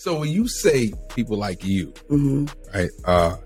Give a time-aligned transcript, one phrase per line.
[0.00, 2.88] So when you say people like you, hmm right?
[3.04, 3.36] Uh,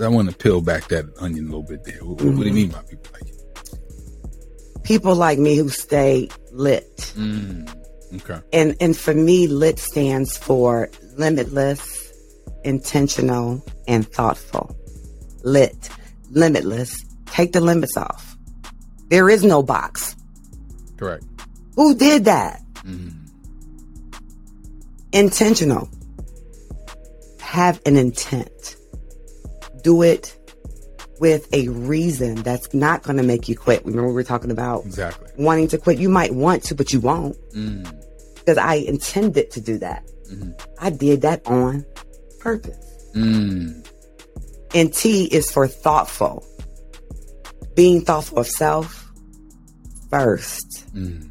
[0.00, 2.02] I want to peel back that onion a little bit there.
[2.02, 4.80] What, what do you mean by people like you?
[4.84, 7.12] People like me who stay lit.
[7.14, 7.70] Mm,
[8.22, 8.40] okay.
[8.54, 10.88] And and for me, lit stands for
[11.18, 12.10] limitless,
[12.64, 14.74] intentional, and thoughtful.
[15.42, 15.90] Lit,
[16.30, 17.04] limitless.
[17.26, 18.34] Take the limits off.
[19.08, 20.16] There is no box.
[20.96, 21.22] Correct.
[21.76, 22.62] Who did that?
[22.76, 23.19] Mm,
[25.12, 25.88] Intentional.
[27.40, 28.76] Have an intent.
[29.82, 30.36] Do it
[31.18, 33.84] with a reason that's not going to make you quit.
[33.84, 35.28] Remember we were talking about exactly.
[35.36, 35.98] wanting to quit.
[35.98, 37.92] You might want to, but you won't Mm,
[38.36, 40.02] because I intended to do that.
[40.30, 40.58] Mhm.
[40.78, 41.84] I did that on
[42.38, 42.76] purpose.
[43.14, 43.86] mm,
[44.74, 46.46] And T is for thoughtful.
[47.74, 49.10] Being thoughtful of self
[50.10, 51.28] first mm,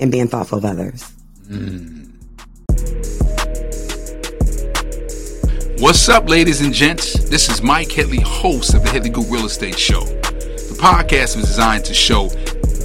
[0.00, 1.04] and being thoughtful of others.
[5.80, 7.12] What's up, ladies and gents?
[7.30, 10.00] This is Mike Headley, host of the Headley Group Real Estate Show.
[10.00, 12.30] The podcast was designed to show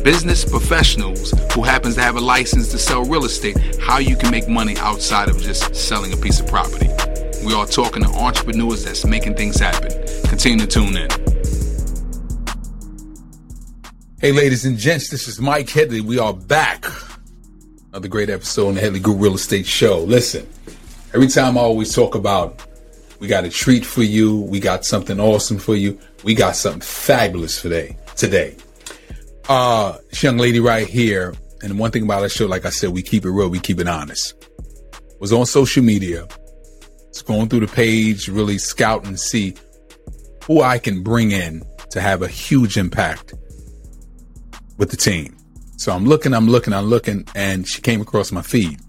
[0.03, 4.30] business professionals who happens to have a license to sell real estate how you can
[4.30, 6.88] make money outside of just selling a piece of property.
[7.44, 9.89] We are talking to entrepreneurs that's making things happen.
[10.28, 11.09] Continue to tune in.
[14.19, 16.02] Hey, ladies and gents, this is Mike Headley.
[16.02, 16.85] We are back.
[17.89, 20.02] Another great episode on the Headley Group Real Estate Show.
[20.02, 20.47] Listen,
[21.11, 22.63] every time I always talk about
[23.23, 26.81] we got a treat for you, we got something awesome for you, we got something
[26.81, 27.95] fabulous today.
[28.17, 28.57] Today,
[29.47, 32.89] uh, this young lady right here, and one thing about our show, like I said,
[32.89, 34.33] we keep it real, we keep it honest.
[35.21, 36.27] Was on social media,
[37.11, 39.53] scrolling through the page, really scout and see
[40.44, 43.35] who I can bring in to have a huge impact
[44.77, 45.38] with the team.
[45.77, 48.81] So I'm looking, I'm looking, I'm looking, and she came across my feed.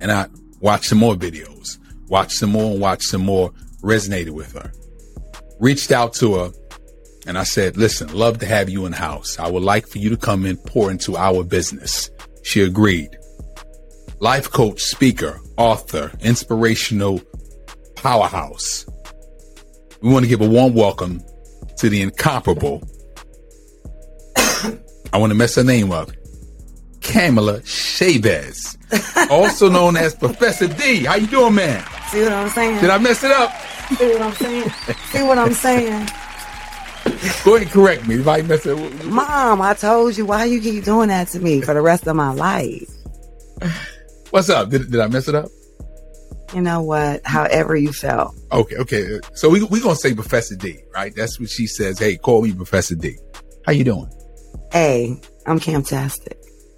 [0.00, 0.26] And I
[0.58, 4.72] watched some more videos, watched some more and watched some more, resonated with her.
[5.58, 6.50] Reached out to her
[7.26, 9.38] and I said, listen, love to have you in house.
[9.38, 12.10] I would like for you to come and pour into our business.
[12.42, 13.10] She agreed.
[14.20, 17.20] Life coach, speaker, author, inspirational
[17.96, 18.86] powerhouse.
[20.00, 21.20] We want to give a warm welcome
[21.78, 22.88] to the incomparable
[25.12, 26.10] I want to mess her name up.
[27.06, 28.76] Kamala Chavez,
[29.30, 31.04] also known as Professor D.
[31.04, 31.84] How you doing, man?
[32.10, 32.80] See what I'm saying?
[32.80, 33.52] Did I mess it up?
[33.96, 34.70] See what I'm saying?
[35.10, 36.08] See what I'm saying?
[37.44, 38.76] Go ahead and correct me if I mess it.
[38.76, 39.04] up.
[39.04, 42.16] Mom, I told you why you keep doing that to me for the rest of
[42.16, 42.88] my life.
[44.30, 44.70] What's up?
[44.70, 45.48] Did, did I mess it up?
[46.54, 47.24] You know what?
[47.24, 48.34] However you felt.
[48.52, 49.20] Okay, okay.
[49.34, 51.14] So we we gonna say Professor D, right?
[51.14, 51.98] That's what she says.
[51.98, 53.16] Hey, call me Professor D.
[53.64, 54.10] How you doing?
[54.72, 56.34] Hey, I'm camtastic.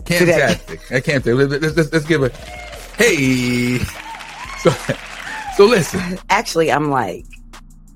[0.09, 0.93] Fantastic.
[0.93, 1.33] I can't say.
[1.33, 2.31] Let's, let's, let's, give a
[2.97, 3.79] hey.
[4.61, 4.71] So,
[5.57, 6.19] so listen.
[6.31, 7.27] Actually, I'm like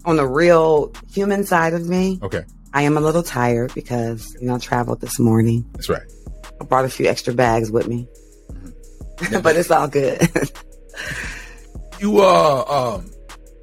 [0.05, 2.19] on the real human side of me.
[2.22, 5.65] Okay, I am a little tired because you know I traveled this morning.
[5.72, 6.03] that's right.
[6.61, 8.06] I brought a few extra bags with me,
[8.51, 9.41] mm-hmm.
[9.43, 10.21] but it's all good.
[11.99, 13.11] You are um,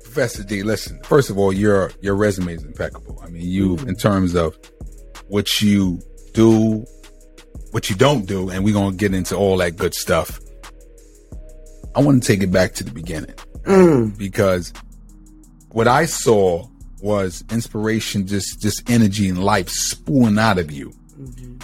[0.03, 0.63] Professor D.
[0.63, 3.21] Listen, first of all, your your resume is impeccable.
[3.23, 3.89] I mean, you mm-hmm.
[3.89, 4.57] in terms of
[5.27, 6.01] what you
[6.33, 6.85] do,
[7.71, 10.39] what you don't do, and we're gonna get into all that good stuff.
[11.95, 13.33] I want to take it back to the beginning
[13.65, 14.71] Mm, because
[15.69, 16.67] what I saw
[17.01, 20.93] was inspiration, just just energy and life spewing out of you.
[21.19, 21.61] mhm.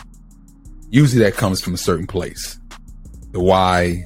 [0.90, 2.58] Usually, that comes from a certain place.
[3.32, 4.06] The why,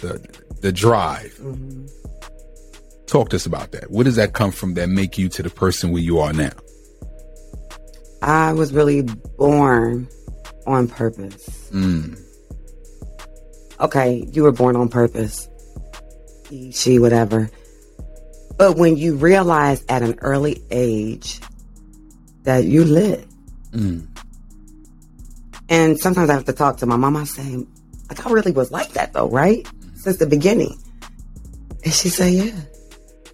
[0.00, 0.20] the
[0.62, 1.36] the drive.
[1.42, 1.90] Mhm.
[3.06, 3.90] Talk to us about that.
[3.90, 6.50] Where does that come from that make you to the person where you are now?
[8.22, 10.08] I was really born
[10.66, 11.70] on purpose.
[11.72, 12.20] Mm.
[13.80, 15.48] Okay, you were born on purpose.
[16.48, 17.50] He, she, whatever.
[18.56, 21.40] But when you realize at an early age
[22.44, 23.26] that you lit,
[23.72, 24.06] Mm.
[25.68, 27.16] and sometimes I have to talk to my mom.
[27.16, 27.56] I say,
[28.08, 29.66] like, I really was like that though, right?
[29.96, 30.78] Since the beginning.
[31.84, 32.60] And she said, yeah.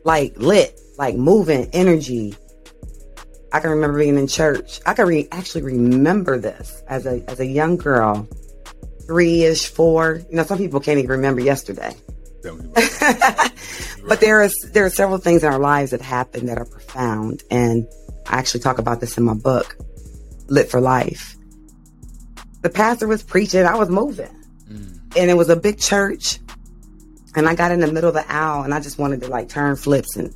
[0.05, 2.35] Like lit, like moving, energy.
[3.53, 4.81] I can remember being in church.
[4.87, 8.29] I can re- actually remember this as a as a young girl,
[9.07, 10.21] three ish, four.
[10.31, 11.95] You know, some people can't even remember yesterday.
[12.43, 12.85] Tell me about
[13.47, 13.53] it.
[14.09, 17.43] But there is there are several things in our lives that happen that are profound,
[17.51, 17.87] and
[18.27, 19.77] I actually talk about this in my book,
[20.49, 21.37] Lit for Life.
[22.63, 24.29] The pastor was preaching, I was moving,
[24.71, 25.17] Mm.
[25.17, 26.39] and it was a big church,
[27.35, 29.49] and I got in the middle of the aisle, and I just wanted to like
[29.49, 30.33] turn flips and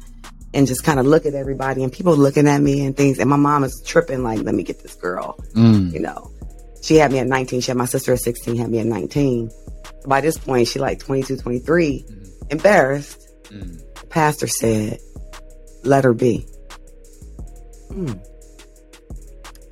[0.54, 3.28] and just kind of look at everybody, and people looking at me and things, and
[3.28, 5.92] my mom is tripping like, let me get this girl, Mm.
[5.92, 6.30] you know.
[6.80, 7.60] She had me at 19.
[7.60, 9.50] She had my sister at 16, had me at 19.
[10.06, 12.04] By this point, she like 22, 23.
[12.08, 12.30] Mhm.
[12.50, 13.18] Embarrassed,
[13.50, 14.98] the pastor said,
[15.82, 16.46] let her be.
[17.92, 18.12] Hmm.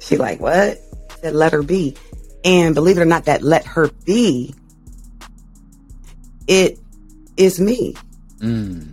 [0.01, 0.79] She like, what?
[0.79, 1.97] He said, let her be.
[2.45, 4.55] And believe it or not, that let her be,
[6.49, 6.79] it
[7.37, 7.95] is me.
[8.41, 8.92] Mm.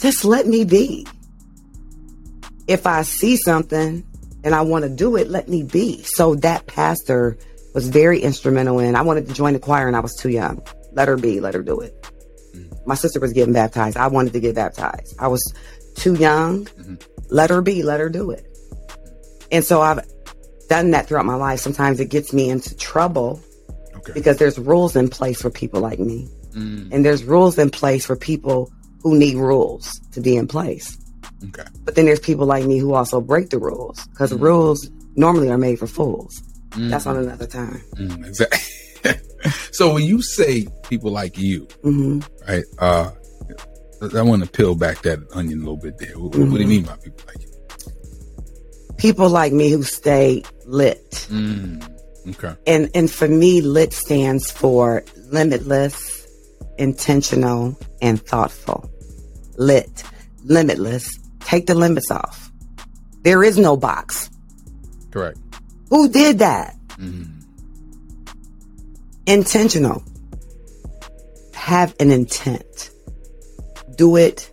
[0.00, 1.06] Just let me be.
[2.66, 4.04] If I see something
[4.44, 6.02] and I want to do it, let me be.
[6.02, 7.38] So that pastor
[7.74, 8.94] was very instrumental in.
[8.94, 10.62] I wanted to join the choir and I was too young.
[10.92, 11.94] Let her be, let her do it.
[12.86, 13.96] My sister was getting baptized.
[13.96, 15.14] I wanted to get baptized.
[15.18, 15.52] I was
[15.96, 16.66] too young.
[17.30, 18.46] Let her be, let her do it.
[19.50, 20.00] And so I've
[20.68, 21.60] done that throughout my life.
[21.60, 23.40] Sometimes it gets me into trouble
[23.96, 24.12] Okay.
[24.12, 26.28] because there's rules in place for people like me.
[26.52, 26.92] Mm.
[26.92, 28.70] And there's rules in place for people
[29.02, 30.98] who need rules to be in place.
[31.44, 31.68] Okay.
[31.84, 35.58] But then there's people like me who also break the rules because rules normally are
[35.58, 36.42] made for fools.
[36.76, 37.82] That's on another time.
[37.96, 38.58] Mm, exactly.
[39.72, 42.64] so when you say people like you, hmm right?
[42.78, 43.10] Uh,
[44.14, 46.18] I want to peel back that onion a little bit there.
[46.18, 47.48] What, what do you mean by people like you?
[48.96, 51.10] People like me who stay lit.
[51.30, 51.98] Mm.
[52.30, 52.54] Okay.
[52.66, 56.17] And, and for me, lit stands for limitless,
[56.78, 58.90] intentional, and thoughtful.
[59.56, 60.02] Lit,
[60.44, 61.18] limitless.
[61.40, 62.50] Take the limits off.
[63.22, 64.30] There is no box.
[65.10, 65.38] Correct.
[65.90, 66.74] Who did that?
[66.98, 67.34] Mm.
[69.26, 70.02] intentional.
[71.54, 72.90] Have an intent.
[73.96, 74.50] Do it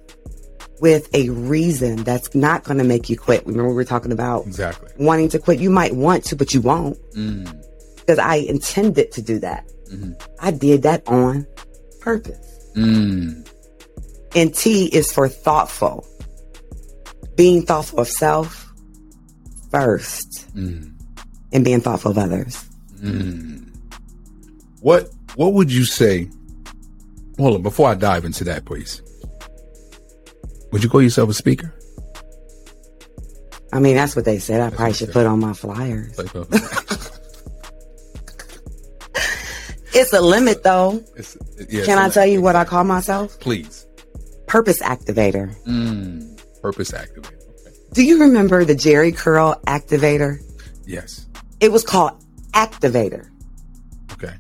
[0.81, 3.45] with a reason that's not going to make you quit.
[3.45, 4.89] Remember, we were talking about Exactly.
[4.97, 5.59] wanting to quit.
[5.59, 7.55] You might want to, but you won't Mm.
[7.95, 9.65] because I intended to do that.
[9.89, 10.21] Mhm.
[10.39, 11.47] I did that on
[12.05, 12.69] purpose.
[12.75, 13.49] Mm.
[14.35, 16.05] And T is for thoughtful.
[17.35, 18.71] Being thoughtful of self
[19.71, 20.93] first Mm.
[21.51, 22.63] and being thoughtful of others.
[23.01, 23.67] Mm.
[24.81, 26.29] What What would you say?
[27.37, 29.01] Hold on, before I dive into that, please.
[30.71, 31.73] Would you call yourself a speaker?
[33.73, 34.61] I mean, that's what they said.
[34.61, 36.15] I probably should put on my flyers.
[39.95, 40.97] It's a limit though.
[41.17, 41.37] it's-
[41.69, 43.39] yeah, Can I tell you what I call myself?
[43.39, 43.85] Please.
[44.47, 45.55] Purpose activator.
[45.65, 46.39] Mm.
[46.61, 47.27] Purpose activator.
[47.27, 47.75] Okay.
[47.93, 50.39] Do you remember the Jheri Curl activator?
[50.85, 51.25] Yes.
[51.59, 52.11] It was called
[52.53, 53.29] activator.
[54.13, 54.33] Okay.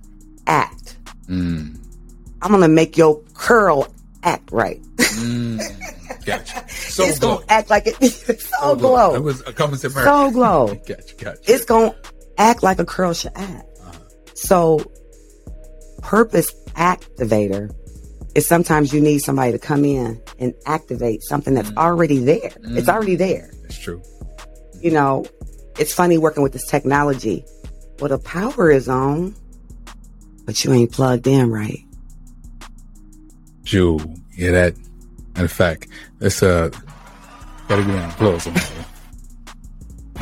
[0.47, 0.97] Act.
[1.27, 1.77] Mm.
[2.41, 3.87] I'm gonna make your curl
[4.23, 4.81] act right.
[4.97, 5.61] Mm.
[6.25, 6.65] Gotcha.
[6.95, 7.35] So it's glow.
[7.35, 7.95] gonna act like it.
[8.01, 9.15] It's so It glow.
[9.15, 10.67] It was a to So glow.
[10.87, 11.15] Gotcha.
[11.17, 11.39] Gotcha.
[11.53, 11.95] It's gonna
[12.37, 13.67] act like a curl should act.
[14.33, 14.79] So,
[16.05, 17.73] purpose activator
[18.35, 22.51] is sometimes you need somebody to come in and activate something that's already there.
[22.63, 23.49] It's already there.
[23.63, 24.01] That's true.
[24.81, 25.25] you know,
[25.79, 27.43] it's funny working with this technology.
[27.99, 29.35] Well, the power is on,
[30.45, 31.79] but you ain't plugged in right.
[33.63, 34.01] Jewel.
[34.35, 34.75] Yeah, that.
[35.37, 35.87] Of fact,
[36.19, 36.69] that's uh,
[37.67, 38.47] gotta close.
[38.47, 38.71] on that.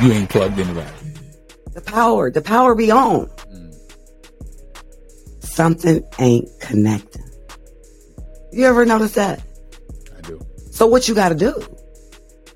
[0.00, 0.92] You ain't plugged in right.
[1.74, 3.30] The power, the power be on.
[5.54, 7.22] Something ain't connecting.
[8.50, 9.40] You ever notice that?
[10.18, 10.40] I do.
[10.72, 11.62] So what you gotta do?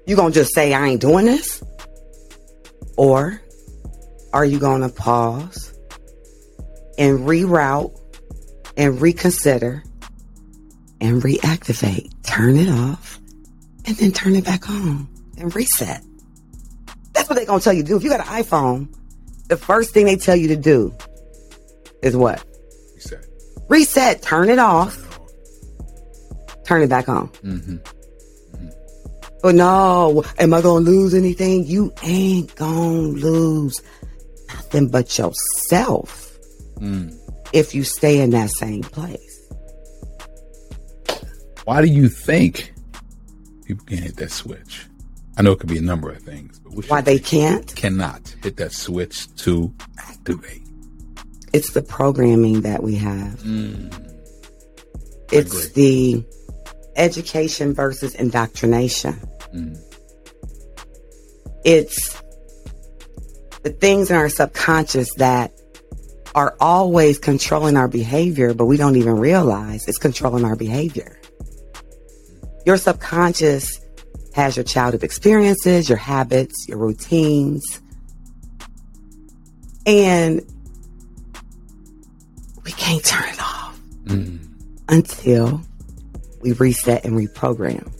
[0.05, 1.63] You gonna just say I ain't doing this?
[2.97, 3.41] Or
[4.33, 5.73] are you gonna pause
[6.99, 7.97] and reroute
[8.77, 9.85] and reconsider
[11.01, 12.11] and reactivate?
[12.25, 13.21] Turn it off
[13.85, 16.03] and then turn it back on and reset.
[17.13, 17.97] That's what they're gonna tell you to do.
[17.97, 18.93] If you got an iPhone,
[19.47, 20.93] the first thing they tell you to do
[22.03, 22.45] is what?
[23.69, 24.97] Reset, turn it off,
[26.65, 27.29] turn it back on.
[27.45, 27.77] Mm-hmm.
[29.43, 31.65] But no, am I gonna lose anything?
[31.67, 33.81] You ain't gonna lose
[34.49, 36.25] nothing but yourself
[36.81, 37.13] Mm.
[37.53, 39.35] if you stay in that same place.
[41.65, 42.73] Why do you think
[43.65, 44.87] people can't hit that switch?
[45.37, 47.67] I know it could be a number of things, but Why they can't?
[47.75, 50.63] cannot hit that switch to activate.
[51.53, 53.43] It's the programming that we have.
[55.31, 56.25] It's the
[56.97, 59.15] education versus indoctrination.
[59.55, 59.79] Mm.
[61.65, 62.21] It's
[63.63, 65.53] the things in our subconscious that
[66.35, 71.21] are always controlling our behavior, but we don't even realize it's controlling our behavior.
[72.65, 73.81] Your subconscious
[74.35, 77.81] has your childhood experiences, your habits, your routines.
[79.87, 80.43] And
[82.69, 83.81] we can't turn it off
[84.91, 85.63] until
[86.43, 87.91] we reset and reprogram.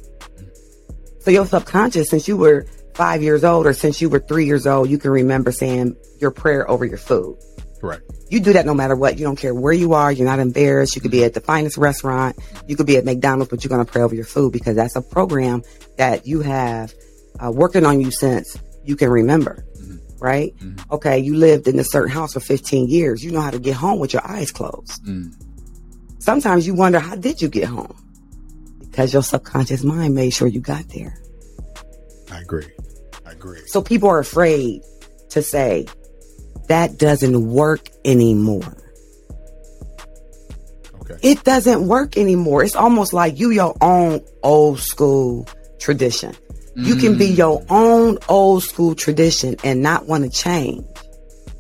[1.21, 4.67] So your subconscious, since you were five years old or since you were three years
[4.67, 7.39] old, you can remember saying your prayer over your food.
[7.81, 8.03] Correct.
[8.29, 9.19] You do that no matter what.
[9.19, 10.13] You don't care where you are.
[10.13, 10.97] You're not embarrassed.
[10.97, 12.37] You could be at the finest restaurant.
[12.67, 14.97] You could be at McDonald's, but you're going to pray over your food because that's
[14.97, 15.63] a program
[15.97, 16.93] that you have
[17.43, 19.65] uh, working on you since you can remember.
[20.21, 20.55] Right?
[20.91, 21.19] Okay.
[21.19, 23.23] You lived in a certain house for 15 years.
[23.23, 25.05] You know how to get home with your eyes closed.
[25.05, 25.33] Mm.
[26.19, 27.97] Sometimes you wonder, how did you get home?
[28.81, 31.17] Because your subconscious mind made sure you got there.
[32.33, 32.67] I agree.
[33.25, 33.61] I agree.
[33.67, 34.83] So people are afraid
[35.31, 35.87] to say
[36.69, 38.77] that doesn't work anymore.
[41.01, 41.17] Okay.
[41.23, 42.65] It doesn't work anymore.
[42.65, 45.49] It's almost like you your own old school
[45.79, 46.35] tradition.
[46.79, 47.37] You can be mm.
[47.37, 50.85] your own old school tradition and not want to change.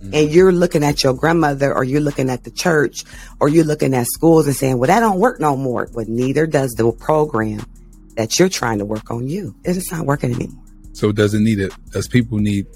[0.01, 0.33] And mm-hmm.
[0.33, 3.03] you're looking at your grandmother or you're looking at the church
[3.41, 5.89] or you're looking at schools and saying, well, that don't work no more.
[5.93, 7.67] But neither does the program
[8.15, 9.57] that you're trying to work on you.
[9.65, 10.65] It's not working anymore.
[10.93, 11.73] So does it need it?
[11.91, 12.67] Does people need?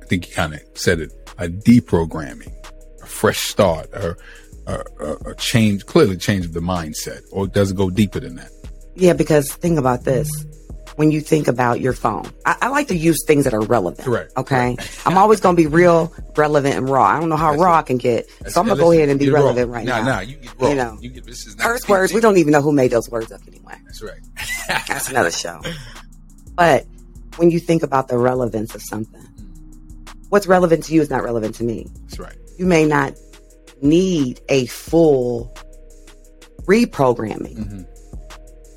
[0.00, 1.12] I think you kind of said it.
[1.36, 2.52] A deprogramming,
[3.02, 4.16] a fresh start, or
[4.66, 5.84] a, a, a change.
[5.86, 8.50] Clearly, change of the mindset, or does it go deeper than that?
[8.94, 10.30] Yeah, because think about this.
[11.00, 14.04] When you think about your phone, I, I like to use things that are relevant.
[14.04, 14.34] Correct.
[14.36, 14.76] Okay.
[15.06, 17.04] I'm always going to be real, relevant, and raw.
[17.06, 17.78] I don't know how That's raw it.
[17.78, 18.28] I can get.
[18.28, 20.16] That's- So I'm going to go ahead and be relevant right nah, now.
[20.16, 20.68] Nah, you get raw.
[20.68, 20.98] You know.
[21.00, 23.32] you get, this is not First words, we don't even know who made those words
[23.32, 23.76] up anyway.
[23.86, 24.20] That's right.
[24.88, 25.62] That's another show.
[26.54, 26.84] But
[27.38, 29.26] when you think about the relevance of something,
[30.28, 31.86] what's relevant to you is not relevant to me.
[32.02, 32.36] That's right.
[32.58, 33.14] You may not
[33.80, 35.56] need a full
[36.64, 37.56] reprogramming.
[37.56, 37.86] Mhm.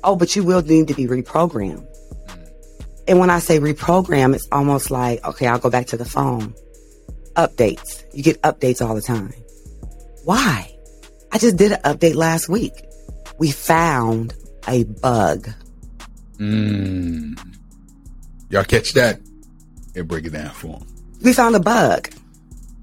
[0.02, 1.86] Oh, but you will need to be reprogrammed.
[3.06, 6.54] And when I say reprogram, it's almost like, okay, I'll go back to the phone.
[7.36, 8.04] Updates.
[8.12, 9.32] You get updates all the time.
[10.24, 10.70] Why?
[11.32, 12.72] I just did an update last week.
[13.38, 14.34] We found
[14.68, 15.48] a bug.
[16.38, 17.38] Mm.
[18.50, 19.20] Y'all catch that?
[19.94, 20.86] and break it down for them.
[21.22, 22.08] We found a bug.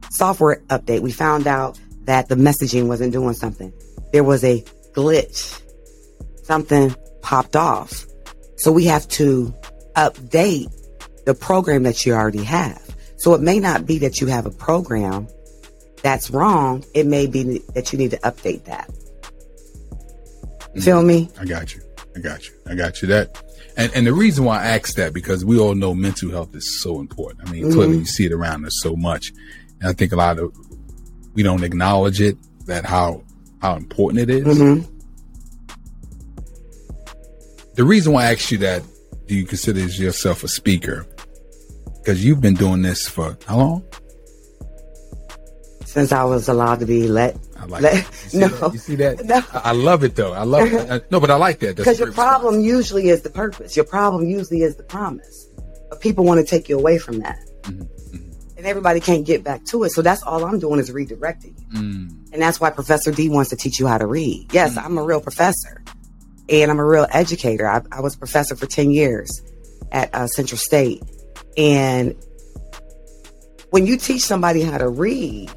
[0.09, 1.01] Software update.
[1.01, 3.71] We found out that the messaging wasn't doing something.
[4.11, 4.61] There was a
[4.93, 5.61] glitch.
[6.43, 8.05] Something popped off.
[8.57, 9.53] So we have to
[9.95, 10.71] update
[11.25, 12.81] the program that you already have.
[13.17, 15.27] So it may not be that you have a program
[16.01, 16.83] that's wrong.
[16.95, 18.89] It may be that you need to update that.
[20.73, 21.29] You Feel me?
[21.39, 21.81] I got you.
[22.15, 22.53] I got you.
[22.65, 23.07] I got you.
[23.09, 23.41] That
[23.77, 26.81] and and the reason why I asked that because we all know mental health is
[26.81, 27.47] so important.
[27.47, 29.31] I mean, clearly you see it around us so much,
[29.79, 30.53] and I think a lot of
[31.33, 33.23] we don't acknowledge it that how
[33.61, 34.57] how important it is.
[34.57, 34.79] hmm
[37.75, 38.83] The reason why I asked you that,
[39.31, 41.05] do you consider yourself a speaker?
[41.99, 43.83] Because you've been doing this for how long?
[45.85, 47.37] Since I was allowed to be let.
[47.57, 48.09] I like let.
[48.33, 48.47] You no.
[48.49, 48.73] that?
[48.73, 49.23] You see that?
[49.23, 49.41] No.
[49.53, 50.33] I, I love it though.
[50.33, 50.91] I love it.
[50.91, 51.77] I- no, but I like that.
[51.77, 52.65] Because your problem response.
[52.75, 53.77] usually is the purpose.
[53.77, 55.47] Your problem usually is the promise.
[55.89, 57.39] But people want to take you away from that.
[57.61, 59.91] Mm-hmm, And everybody can't get back to it.
[59.91, 61.55] So that's all I'm doing is redirecting.
[61.71, 61.79] you.
[61.79, 64.51] Mm, And that's why Professor D wants to teach you how to read.
[64.51, 65.81] Yes, I'm a real professor.
[66.49, 67.67] And I'm a real educator.
[67.67, 69.41] I, I was professor for 10 years
[69.91, 71.01] at uh, Central State.
[71.57, 72.15] And
[73.69, 75.49] when you teach somebody how to read,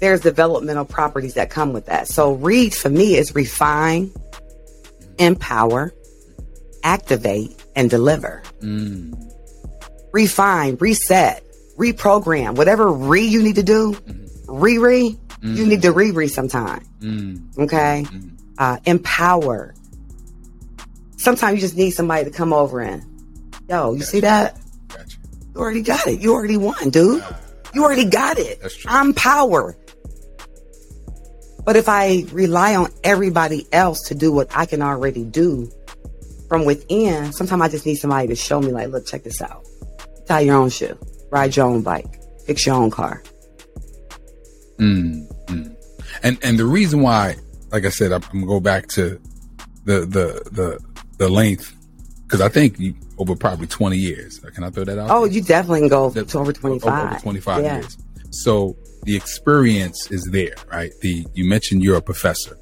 [0.00, 2.06] there's developmental properties that come with that.
[2.08, 4.12] So read for me is refine,
[5.18, 5.92] empower,
[6.84, 8.42] activate, and deliver.
[8.60, 9.14] mm,
[10.12, 11.44] Refine, reset,
[11.76, 13.94] reprogram, whatever re you need to do,
[14.46, 16.82] re re, you need to re re sometime.
[17.00, 18.06] mm, Okay.
[18.58, 19.74] Uh, empower.
[21.16, 23.02] Sometimes you just need somebody to come over and,
[23.68, 24.58] yo, you see that?
[24.88, 25.18] Got you.
[25.56, 26.20] Already got it.
[26.20, 27.24] You already won, dude.
[27.72, 28.60] You already got it.
[28.60, 28.90] That's true.
[28.90, 29.76] I'm power.
[31.64, 35.70] But if I rely on everybody else to do what I can already do
[36.48, 39.66] from within, sometimes I just need somebody to show me, like, look, check this out.
[40.26, 40.98] Tie your own shoe,
[41.30, 43.22] ride your own bike, fix your own car.
[44.78, 45.76] Mm, mm.
[46.22, 47.36] And and the reason why,
[47.70, 49.20] like I said, I'm, I'm gonna go back to
[49.84, 50.78] the the the
[51.18, 51.74] the length
[52.22, 54.38] because I think you, over probably 20 years.
[54.54, 55.10] Can I throw that out?
[55.10, 57.10] Oh, you definitely can go to over 25.
[57.12, 57.74] Over 25 yeah.
[57.76, 57.96] years.
[58.30, 60.92] So the experience is there, right?
[61.00, 62.56] The you mentioned you're a professor,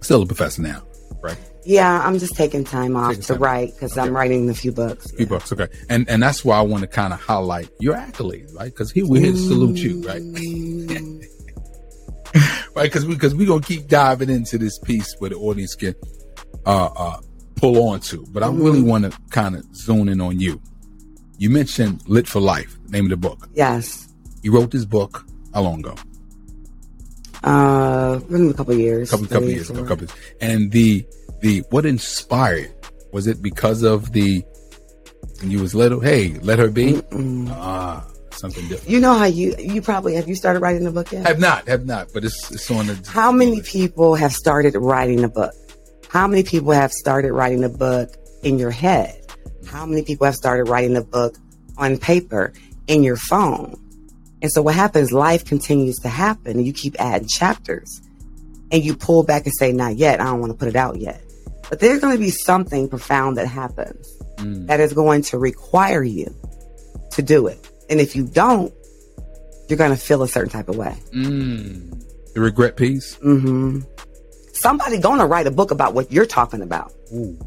[0.00, 0.82] still a professor now,
[1.22, 1.36] right?
[1.64, 3.42] Yeah, I'm just taking time off Taking to time.
[3.42, 4.00] write because Okay.
[4.00, 5.12] I'm writing a few books.
[5.12, 5.68] A Few books, okay.
[5.90, 8.72] And and that's why I want to kind of highlight your accolades, right?
[8.72, 10.22] Because here we're here to salute you, right?
[10.22, 11.24] Mm.
[12.74, 12.84] Right?
[12.84, 15.94] Because we because we gonna keep diving into this piece where the audience can
[16.66, 17.20] uh, uh,
[17.56, 18.24] pull on to.
[18.30, 20.60] But I really want to kind of zone in on you.
[21.38, 23.48] You mentioned Lit for Life, name of the book.
[23.54, 24.04] yes.
[24.42, 25.96] You wrote this book how long ago?
[27.42, 29.10] Uh, been a couple years.
[29.10, 30.06] couple couple years ago, couple.
[30.40, 31.04] And the
[31.40, 32.72] the what inspired
[33.12, 34.42] was it because of the
[35.40, 36.00] when you was little?
[36.00, 37.00] Hey, let her be.
[37.50, 38.06] Ah,
[38.38, 38.90] something different.
[38.90, 41.26] You know how you you probably have you started writing a book yet?
[41.26, 43.02] Have not, have not, but it's it's on the.
[43.08, 45.54] How many people have started writing a book?
[46.08, 48.10] How many people have started writing a book
[48.42, 49.20] in your head?
[49.66, 51.36] How many people have started writing a book
[51.76, 52.52] on paper
[52.86, 53.76] in your phone?
[54.40, 58.00] And so what happens, life continues to happen and you keep adding chapters
[58.70, 60.20] and you pull back and say, not yet.
[60.20, 61.20] I don't want to put it out yet.
[61.68, 64.06] But there's going to be something profound that happens
[64.38, 64.68] Mm.
[64.68, 66.32] that is going to require you
[67.10, 67.58] to do it.
[67.90, 68.72] And if you don't,
[69.68, 70.96] you're going to feel a certain type of way.
[71.12, 72.04] Mm.
[72.34, 73.16] The regret piece.
[73.18, 73.80] Mm-hmm.
[74.52, 76.92] Somebody going to write a book about what you're talking about.
[77.14, 77.38] Ooh.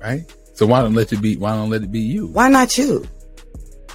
[0.00, 0.22] Right.
[0.54, 1.36] So why don't let it be?
[1.36, 2.26] Why don't let it be you?
[2.28, 3.06] Why not you?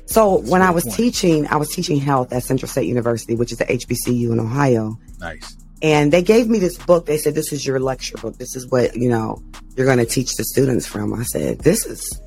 [0.05, 0.95] So when I was point.
[0.95, 4.97] teaching, I was teaching health at Central State University, which is a HBCU in Ohio.
[5.19, 5.55] Nice.
[5.81, 7.05] And they gave me this book.
[7.05, 8.37] They said, this is your lecture book.
[8.37, 9.41] This is what, you know,
[9.75, 11.13] you're going to teach the students from.
[11.13, 12.21] I said, this is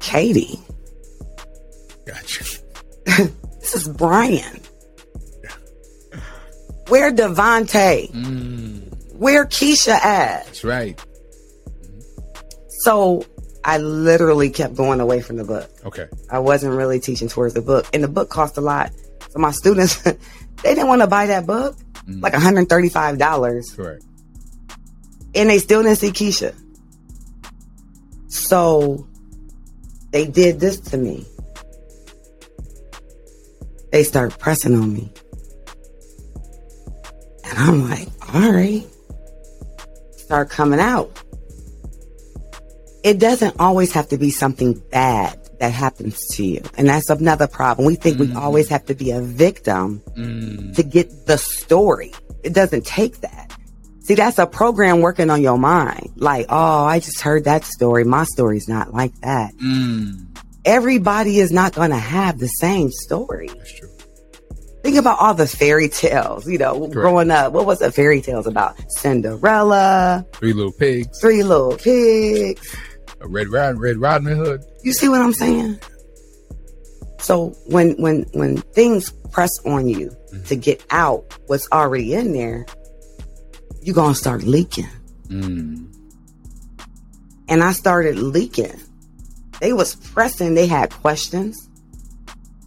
[0.00, 0.58] Katie.
[2.16, 2.44] Gotcha.
[3.60, 4.60] This is Brian.
[6.88, 8.12] Where Devontae?
[8.12, 9.14] Mm.
[9.16, 10.44] Where Keisha at?
[10.46, 11.04] That's right.
[12.84, 13.24] So
[13.64, 15.68] I literally kept going away from the book.
[15.84, 16.06] Okay.
[16.30, 17.86] I wasn't really teaching towards the book.
[17.92, 18.92] And the book cost a lot.
[19.30, 20.14] So my students, they
[20.62, 22.22] didn't want to buy that book, Mm.
[22.22, 23.74] like $135.
[23.76, 24.04] Correct.
[25.34, 26.54] And they still didn't see Keisha.
[28.28, 29.08] So
[30.12, 31.26] they did this to me.
[33.92, 35.12] They start pressing on me.
[37.44, 38.84] And I'm like, all right.
[40.16, 41.10] Start coming out.
[43.04, 46.62] It doesn't always have to be something bad that happens to you.
[46.76, 47.86] And that's another problem.
[47.86, 50.74] We think we always have to be a victim Mm.
[50.74, 52.12] to get the story.
[52.42, 53.52] It doesn't take that.
[54.00, 56.10] See, that's a program working on your mind.
[56.16, 58.04] Like, oh, I just heard that story.
[58.04, 59.54] My story's not like that.
[59.56, 60.25] Mm.
[60.66, 63.46] Everybody is not going to have the same story.
[63.48, 63.88] That's true.
[64.82, 67.52] Think about all the fairy tales, you know, growing up.
[67.52, 68.76] What was the fairy tales about?
[68.92, 71.18] Cinderella, Three little pigs.
[71.20, 72.76] Three Little Pigs.
[73.20, 74.60] A Red Riding Red Riding Hood.
[74.84, 75.80] You see what I'm saying?
[77.18, 80.14] So when when when things press on you
[80.46, 82.66] to get out what's already in there,
[83.82, 84.88] you're gonna start leaking.
[85.28, 85.92] Mm.
[87.48, 88.80] And I started leaking.
[89.60, 91.68] They was pressing, they had questions,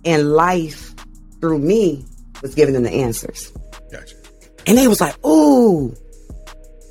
[0.05, 0.93] and life
[1.39, 2.05] through me
[2.41, 3.51] was giving them the answers.
[3.91, 4.15] Gotcha.
[4.67, 5.93] And they was like, ooh,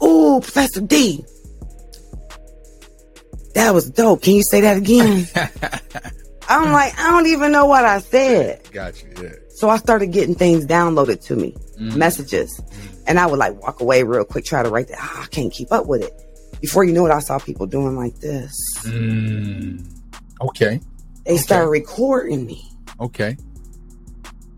[0.02, 1.24] ooh, Professor D.
[3.54, 4.22] That was dope.
[4.22, 5.26] Can you say that again?
[6.48, 8.62] I'm like, I don't even know what I said.
[8.72, 9.06] Gotcha.
[9.20, 9.30] Yeah.
[9.56, 11.96] So I started getting things downloaded to me, Mm.
[11.96, 12.60] messages.
[13.06, 14.98] And I would like walk away real quick, try to write that.
[15.00, 16.12] Ah, I can't keep up with it.
[16.60, 18.52] Before you know it, I saw people doing like this.
[18.82, 19.88] Mm.
[20.40, 20.80] Okay.
[21.24, 21.42] They Okay.
[21.42, 22.62] started recording me.
[23.00, 23.36] Okay.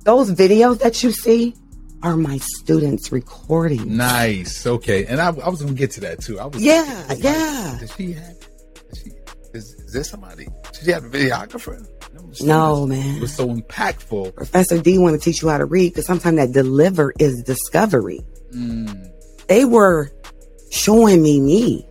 [0.04, 1.54] Those videos that you see
[2.02, 3.96] are my students recording.
[3.96, 4.66] Nice.
[4.66, 5.04] Okay.
[5.06, 6.40] And I, I was gonna get to that too.
[6.40, 6.62] I was.
[6.62, 7.76] Yeah, like, yeah.
[7.80, 8.34] Does she have?
[8.88, 9.10] Does she,
[9.52, 10.46] is, is there somebody?
[10.72, 11.86] Does she have a videographer?
[12.42, 13.20] No, man.
[13.20, 14.34] Was so impactful.
[14.34, 18.20] Professor D want to teach you how to read because sometimes that deliver is discovery.
[18.54, 19.10] Mm.
[19.48, 20.10] They were
[20.70, 21.86] showing me me.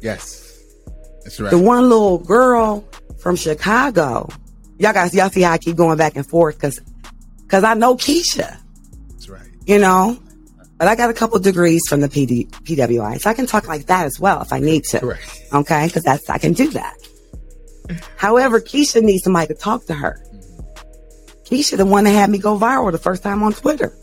[0.00, 0.58] Yes.
[1.24, 1.50] That's right.
[1.50, 4.28] The one little girl from Chicago.
[4.78, 6.80] Y'all guys, y'all see how I keep going back and forth because
[7.42, 8.56] because I know Keisha,
[9.10, 9.46] That's right.
[9.66, 10.18] you know.
[10.78, 13.86] But I got a couple degrees from the PD, PWI, so I can talk like
[13.86, 15.00] that as well if I need to.
[15.00, 15.42] Correct.
[15.52, 16.96] Okay, because that's I can do that.
[18.16, 20.24] However, Keisha needs somebody to talk to her.
[21.44, 23.94] Keisha, the one that had me go viral the first time on Twitter.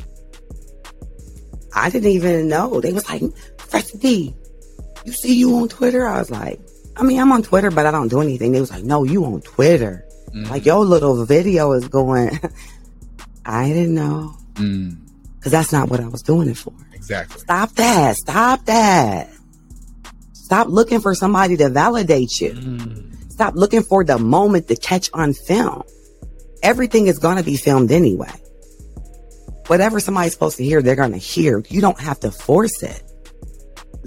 [1.74, 2.80] I didn't even know.
[2.80, 3.24] They was like,
[3.58, 4.36] Fresh D,
[5.06, 6.08] you see you on Twitter?
[6.08, 6.60] I was like,
[6.96, 8.52] I mean, I'm on Twitter, but I don't do anything.
[8.52, 10.04] They was like, no, you on Twitter.
[10.34, 10.50] Mm.
[10.50, 12.40] Like your little video is going.
[13.46, 14.98] I didn't know Mm.
[15.38, 16.74] because that's not what I was doing it for.
[16.94, 17.40] Exactly.
[17.40, 18.16] Stop that.
[18.18, 19.30] Stop that.
[20.34, 22.54] Stop looking for somebody to validate you.
[22.54, 23.32] Mm.
[23.32, 25.84] Stop looking for the moment to catch on film.
[26.64, 28.32] Everything is going to be filmed anyway.
[29.68, 31.64] Whatever somebody's supposed to hear, they're going to hear.
[31.70, 33.04] You don't have to force it.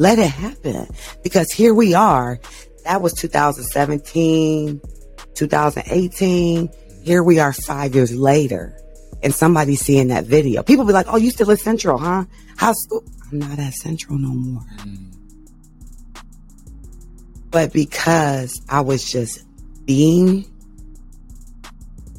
[0.00, 0.86] Let it happen
[1.22, 2.40] because here we are.
[2.84, 4.80] That was 2017,
[5.34, 6.70] 2018.
[7.02, 8.80] Here we are five years later
[9.22, 10.62] and somebody's seeing that video.
[10.62, 12.24] People be like, Oh, you still at Central, huh?
[12.56, 13.04] How's school?
[13.30, 14.62] I'm not at Central no more.
[14.78, 15.12] Mm.
[17.50, 19.44] But because I was just
[19.84, 20.50] being,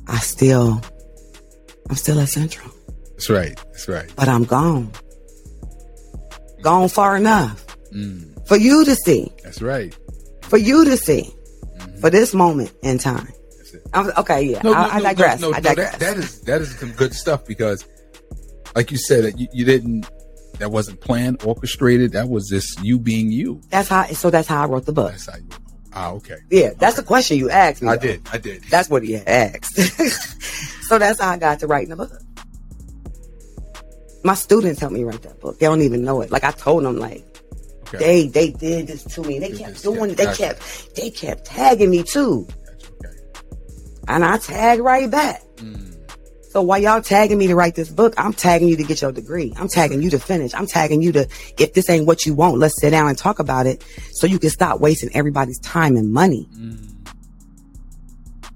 [0.05, 0.83] I still,
[1.89, 2.71] I'm still at Central,
[3.13, 3.55] That's right.
[3.71, 4.13] That's right.
[4.15, 4.91] but I'm gone.
[6.61, 8.47] Gone far enough Mm.
[8.47, 9.97] for you to see, That's right.
[10.43, 11.29] for you to see,
[11.99, 13.25] for this moment in time.
[13.25, 13.81] That's That's it.
[13.93, 14.61] I'm, okay, yeah.
[14.65, 15.41] I, I digress.
[15.41, 15.91] No, no, I digress.
[15.97, 17.85] that, that is that is some good stuff because,
[18.75, 20.05] like you said, you, you didn't.
[20.59, 22.11] That wasn't planned, orchestrated.
[22.11, 23.61] That was just you being you.
[23.69, 24.05] that's how.
[24.07, 25.11] So that's how I wrote the book.
[25.11, 25.49] That's how you.
[25.93, 26.37] Ah, okay.
[26.49, 27.89] Yeah, that's the question you asked me.
[27.89, 28.01] I though.
[28.07, 28.21] did.
[28.31, 28.63] I did.
[28.65, 29.75] That's what he asked.
[30.87, 32.11] so that's how I got to writing the book.
[34.23, 35.59] My students helped me write that book.
[35.59, 36.31] They don't even know it.
[36.31, 37.25] Like I told them, like
[37.93, 38.27] Okay.
[38.27, 39.39] they they did this to me.
[39.39, 40.17] They kept doing it.
[40.17, 40.37] They gotcha.
[40.43, 43.17] kept they kept tagging me too, That's okay.
[44.07, 45.41] and I tag right back.
[45.57, 45.87] Mm.
[46.51, 49.13] So while y'all tagging me to write this book, I'm tagging you to get your
[49.13, 49.53] degree.
[49.55, 50.53] I'm tagging you to finish.
[50.53, 51.27] I'm tagging you to,
[51.57, 54.37] if this ain't what you want, let's sit down and talk about it so you
[54.37, 56.49] can stop wasting everybody's time and money.
[56.53, 57.07] Mm.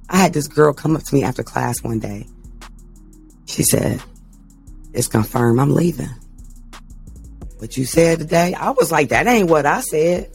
[0.09, 2.27] I had this girl come up to me after class one day.
[3.45, 4.03] She said,
[4.93, 6.09] It's confirmed I'm leaving.
[7.65, 10.29] What you said today, I was like, That ain't what I said.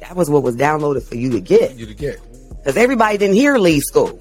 [0.00, 1.76] That was what was downloaded for you to get.
[1.76, 2.20] You to get.
[2.48, 4.20] Because everybody didn't hear leave school.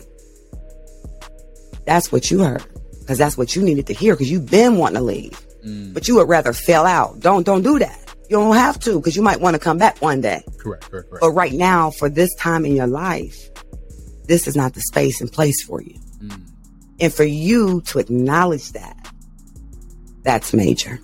[1.88, 2.64] That's what you heard.
[3.00, 5.32] Because that's what you needed to hear because you've been wanting to leave.
[5.66, 5.96] Mm.
[5.96, 7.22] But you would rather fail out.
[7.22, 8.16] Don't don't do that.
[8.30, 10.44] You don't have to because you might want to come back one day.
[10.60, 10.92] Correct.
[10.92, 11.10] Correct.
[11.10, 11.22] Correct.
[11.22, 13.50] But right now, for this time in your life,
[14.26, 16.00] this is not the space and place for you.
[16.20, 16.50] Mm.
[17.00, 19.12] And for you to acknowledge that,
[20.22, 21.00] that's major.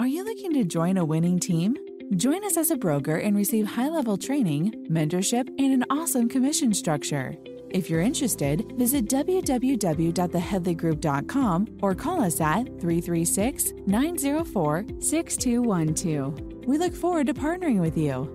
[0.00, 1.76] Are you looking to join a winning team?
[2.14, 6.72] Join us as a broker and receive high level training, mentorship, and an awesome commission
[6.72, 7.34] structure.
[7.70, 16.40] If you're interested, visit www.theheadleygroup.com or call us at 336 904 6212.
[16.68, 18.32] We look forward to partnering with you.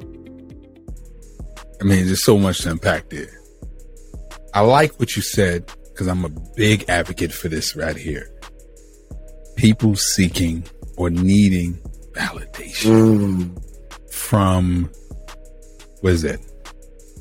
[1.80, 3.40] I mean, there's so much to unpack there.
[4.54, 8.30] I like what you said because I'm a big advocate for this right here.
[9.56, 10.66] People seeking
[10.98, 11.74] or needing
[12.14, 12.92] validation
[13.56, 14.90] Mm, from
[16.02, 16.40] what is it?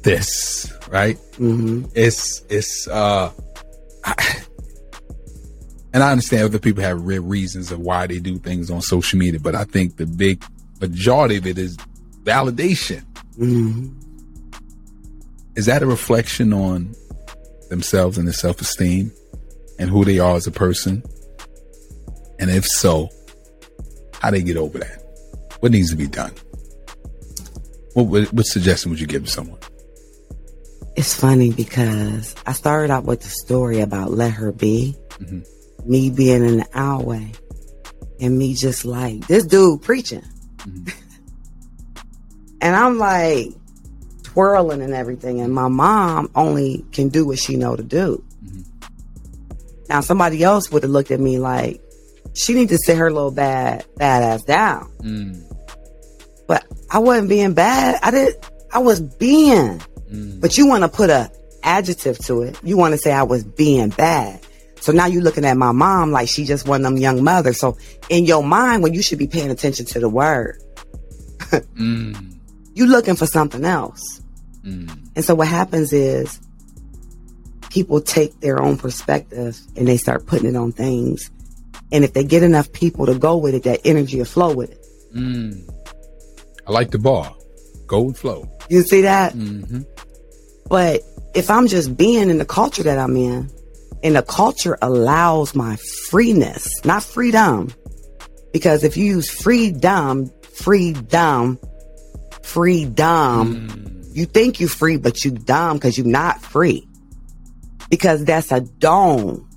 [0.02, 1.16] This, right?
[1.36, 3.30] hmm It's it's uh
[4.04, 4.42] I,
[5.94, 9.18] and I understand other people have real reasons of why they do things on social
[9.18, 10.42] media, but I think the big
[10.80, 11.76] majority of it is
[12.24, 13.04] validation.
[13.36, 13.88] hmm
[15.54, 16.94] Is that a reflection on
[17.70, 19.12] themselves and their self esteem
[19.78, 21.02] and who they are as a person?
[22.40, 23.08] And if so,
[24.22, 25.02] how they get over that?
[25.60, 26.32] What needs to be done?
[27.94, 29.58] What, what, what suggestion would you give to someone?
[30.96, 35.44] It's funny because I started out with the story about let her be, Mhm.
[35.86, 37.32] me being in the alleyway,
[38.20, 40.22] and me just like this dude preaching,
[40.58, 40.92] Mhm.
[42.60, 43.48] and I'm like
[44.22, 48.22] twirling and everything, and my mom only can do what she know to do.
[48.44, 48.64] Mhm.
[49.88, 51.81] Now somebody else would have looked at me like
[52.34, 55.42] she need to sit her little bad badass down, Mm,
[56.46, 57.98] but I wasn't being bad.
[58.02, 58.44] I didn't.
[58.72, 59.80] I was being.
[60.10, 61.30] mm, But you want to put a
[61.62, 62.58] adjective to it.
[62.64, 64.40] You want to say I was being bad.
[64.80, 67.60] So now you're looking at my mom like she just one of them young mothers.
[67.60, 67.76] So
[68.08, 70.60] in your mind, when you should be paying attention to the word,
[71.50, 72.34] mm,
[72.74, 74.20] you looking for something else.
[74.64, 74.90] mm.
[75.14, 76.40] And so what happens is
[77.70, 81.30] people take their own perspective and they start putting it on things.
[81.92, 84.70] And if they get enough people to go with it, that energy will flow with
[84.72, 84.84] it.
[85.14, 85.68] Mm.
[86.66, 87.34] I like the bar.
[87.86, 88.48] Go and flow.
[88.70, 89.34] You see that?
[89.34, 89.82] Mm-hmm.
[90.68, 91.02] But
[91.34, 93.50] if I'm just being in the culture that I'm in,
[94.02, 95.76] and the culture allows my
[96.08, 97.70] freeness, not freedom,
[98.52, 101.58] because if you use freedom, freedom,
[102.42, 104.16] freedom, Mm.
[104.16, 106.86] you think you free, but you dumb because you're not free.
[107.90, 109.48] Because that's a dome.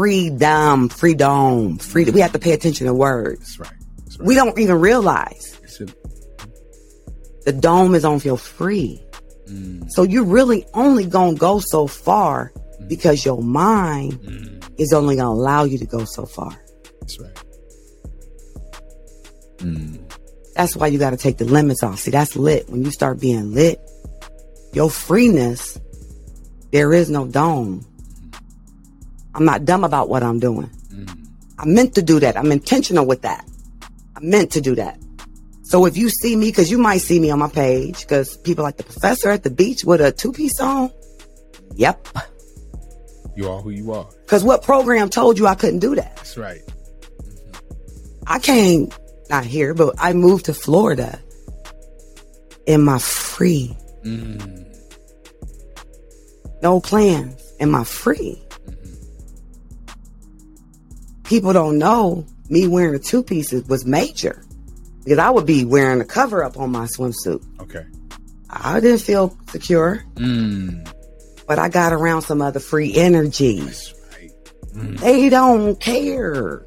[0.00, 2.14] Freedom, freedom, freedom.
[2.14, 3.40] We have to pay attention to words.
[3.40, 3.80] That's right.
[3.98, 4.26] That's right.
[4.26, 5.58] We don't even realize
[7.44, 8.98] the dome is on feel free.
[9.46, 12.50] mm, So you're really only gonna go so far
[12.86, 14.80] because your mind mm.
[14.80, 16.58] is only gonna allow you to go so far.
[17.00, 17.36] That's right.
[19.58, 20.00] Mm.
[20.54, 21.98] That's why you gotta take the limits off.
[21.98, 22.70] See, that's lit.
[22.70, 23.78] When you start being lit,
[24.72, 25.78] your freeness,
[26.72, 27.84] there is no dome.
[29.34, 30.68] I'm not dumb about what I'm doing.
[30.92, 31.26] Mm.
[31.58, 32.36] I meant to do that.
[32.36, 33.46] I'm intentional with that.
[34.16, 34.98] I meant to do that.
[35.62, 38.64] So if you see me, because you might see me on my page, because people
[38.64, 40.90] like the professor at the beach with a two piece on.
[41.76, 42.08] Yep.
[43.36, 44.08] You are who you are.
[44.22, 46.16] Because what program told you I couldn't do that?
[46.16, 46.60] That's right.
[48.26, 48.90] I came,
[49.28, 51.20] not here, but I moved to Florida
[52.66, 54.66] in my free, Mm.
[56.62, 58.42] no plans, in my free.
[61.30, 64.42] People don't know me wearing two pieces was major
[65.04, 67.40] because I would be wearing a cover up on my swimsuit.
[67.60, 67.84] Okay.
[68.50, 70.92] I didn't feel secure, Mm.
[71.46, 73.60] but I got around some other free energy.
[73.60, 74.32] That's right.
[74.98, 76.66] They don't care.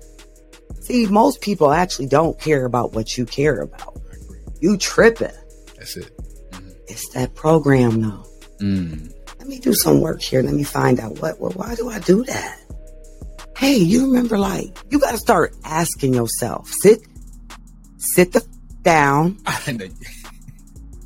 [0.79, 3.99] See, most people actually don't care about what you care about.
[4.13, 4.39] I agree.
[4.61, 5.27] You tripping.
[5.77, 6.09] That's it.
[6.87, 8.25] It's that program though.
[8.61, 9.13] Mm.
[9.39, 10.41] Let me do some work here.
[10.41, 12.59] Let me find out what, well, why do I do that?
[13.63, 16.99] Hey, you remember like, you got to start asking yourself, sit,
[17.97, 19.37] sit the f- down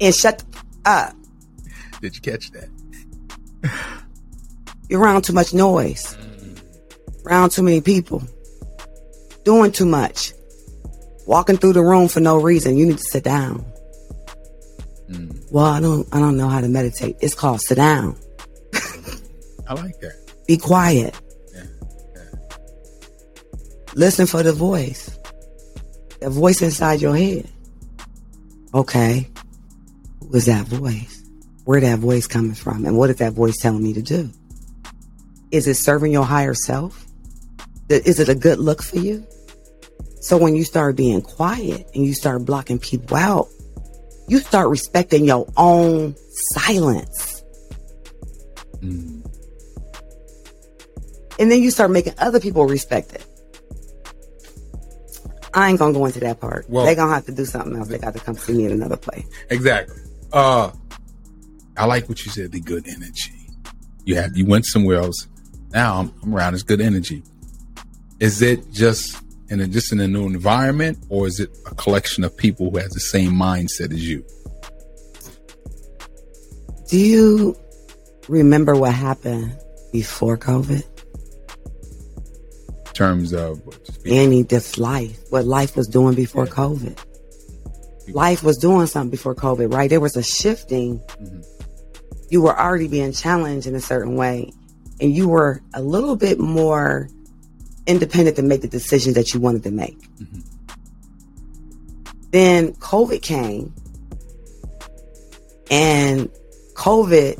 [0.02, 1.16] and shut the f- up.
[2.02, 2.70] Did you catch that?
[4.90, 7.28] You're around too much noise, mm.
[7.28, 8.24] around too many people,
[9.46, 10.34] doing too much,
[11.28, 12.76] walking through the room for no reason.
[12.76, 13.64] You need to sit down.
[15.12, 15.52] Mm.
[15.52, 17.18] Well, I don't, I don't know how to meditate.
[17.22, 18.18] It's called sit down.
[19.68, 20.16] I like that.
[20.48, 21.14] Be quiet.
[23.98, 25.10] Listen for the voice.
[26.20, 27.50] The voice inside your head.
[28.72, 29.28] Okay.
[30.20, 31.24] Who is that voice?
[31.66, 32.86] Where that voice coming from?
[32.86, 34.30] And what is that voice telling me to do?
[35.50, 37.08] Is it serving your higher self?
[37.90, 39.26] Is it a good look for you?
[40.22, 43.48] So when you start being quiet and you start blocking people out,
[44.28, 46.16] you start respecting your own
[46.54, 47.42] silence.
[48.80, 49.26] Mm.
[51.40, 53.26] And then you start making other people respect it.
[55.58, 56.70] I ain't gonna go into that part.
[56.70, 57.88] Well- they gonna have to do something else.
[57.88, 59.26] They got to come see me in another place.
[59.50, 59.96] Exactly.
[60.32, 60.72] Uh,
[61.76, 62.52] I like what you said.
[62.52, 63.34] The good energy.
[64.06, 65.28] You have you went somewhere else.
[65.72, 67.24] Now I'm, I'm around this good energy.
[68.20, 72.24] Is it just in a just in a new environment, or is it a collection
[72.24, 74.24] of people who has the same mindset as you?
[76.90, 77.56] Do you
[78.28, 79.58] remember what happened
[79.92, 80.84] before COVID?
[82.98, 86.52] In terms of just Any this life, what life was doing before Yeah.
[86.54, 86.98] COVID.
[88.12, 89.88] Life was doing something before COVID, right?
[89.88, 91.00] There was a shifting.
[91.22, 91.46] Mhm.
[92.32, 94.52] You were already being challenged in a certain way,
[95.00, 97.08] and you were a little bit more
[97.86, 100.00] independent to make the decisions that you wanted to make.
[100.20, 100.44] Mhm.
[102.32, 103.74] Then COVID came,
[105.70, 106.30] and
[106.74, 107.40] COVID,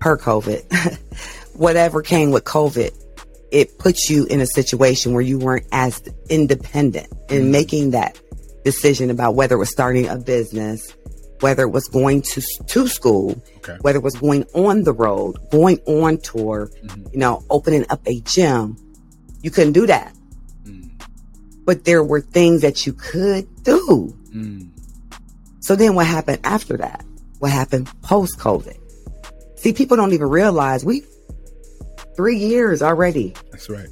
[0.00, 0.62] per COVID,
[1.52, 2.92] whatever came with COVID,
[3.50, 8.18] it puts you in a situation where you weren't as independent in making that
[8.64, 10.94] decision about whether it was starting a business,
[11.40, 13.76] whether it was going to to school, Okay.
[13.80, 17.12] whether it was going on the road, going on tour, Mhm.
[17.12, 18.76] you know, opening up a gym.
[19.42, 20.12] You couldn't do that.
[20.66, 20.90] Mm.
[21.64, 24.14] But there were things that you could do.
[24.34, 24.68] Mm.
[25.60, 27.04] So then what happened after that?
[27.38, 28.76] What happened post COVID?
[29.56, 31.02] See, people don't even realize we
[32.18, 33.32] three years already.
[33.52, 33.86] That's right.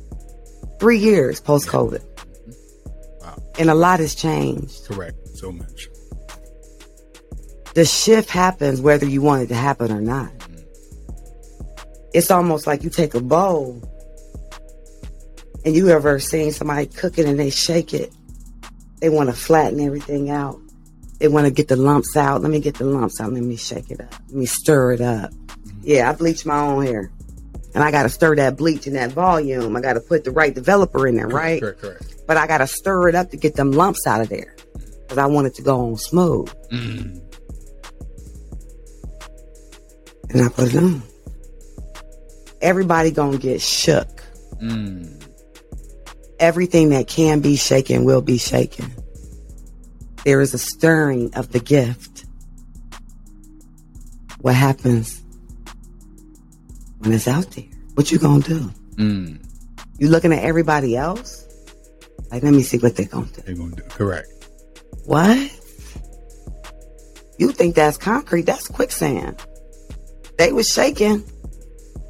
[0.80, 2.02] Three years post COVID.
[3.20, 3.40] Wow.
[3.56, 4.84] And a lot has changed.
[4.88, 5.16] Correct.
[5.36, 5.86] So much.
[7.74, 10.32] The shift happens whether you want it to happen or not.
[10.32, 12.08] Mm-hmm.
[12.14, 13.80] It's almost like you take a bowl
[15.64, 18.12] and you ever seen somebody cooking and they shake it.
[18.98, 20.60] They want to flatten everything out.
[21.20, 22.42] They want to get the lumps out.
[22.42, 23.32] Let me get the lumps out.
[23.32, 24.12] Let me shake it up.
[24.26, 25.30] Let me stir it up.
[25.30, 25.80] Mm-hmm.
[25.84, 27.12] Yeah, I bleach my own hair.
[27.76, 29.76] And I got to stir that bleach in that volume.
[29.76, 31.60] I got to put the right developer in there, right?
[31.60, 31.82] Correct.
[31.82, 32.14] Correct.
[32.26, 34.56] But I got to stir it up to get them lumps out of there.
[34.72, 36.48] Because I want it to go on smooth.
[36.72, 37.20] Mm.
[40.30, 41.02] And I put it on.
[42.62, 44.22] Everybody gonna get shook.
[44.54, 45.22] Mm.
[46.40, 48.90] Everything that can be shaken will be shaken.
[50.24, 52.24] There is a stirring of the gift.
[54.40, 55.22] What happens
[57.06, 57.64] when it's out there?
[57.94, 58.70] What you gonna do?
[58.96, 59.42] Mm.
[59.98, 61.44] You looking at everybody else?
[62.30, 63.40] Like, let me see what they gonna do.
[63.42, 64.28] They're gonna do correct.
[65.04, 65.38] What?
[67.38, 68.42] You think that's concrete?
[68.42, 69.40] That's quicksand.
[70.36, 71.22] They was shaking.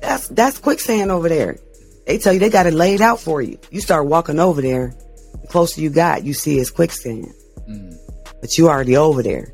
[0.01, 1.59] That's that's quicksand over there.
[2.07, 3.59] They tell you they got it laid out for you.
[3.71, 4.95] You start walking over there.
[5.43, 7.33] The closer you got, you see it's quicksand.
[7.69, 7.97] Mm.
[8.41, 9.53] But you already over there.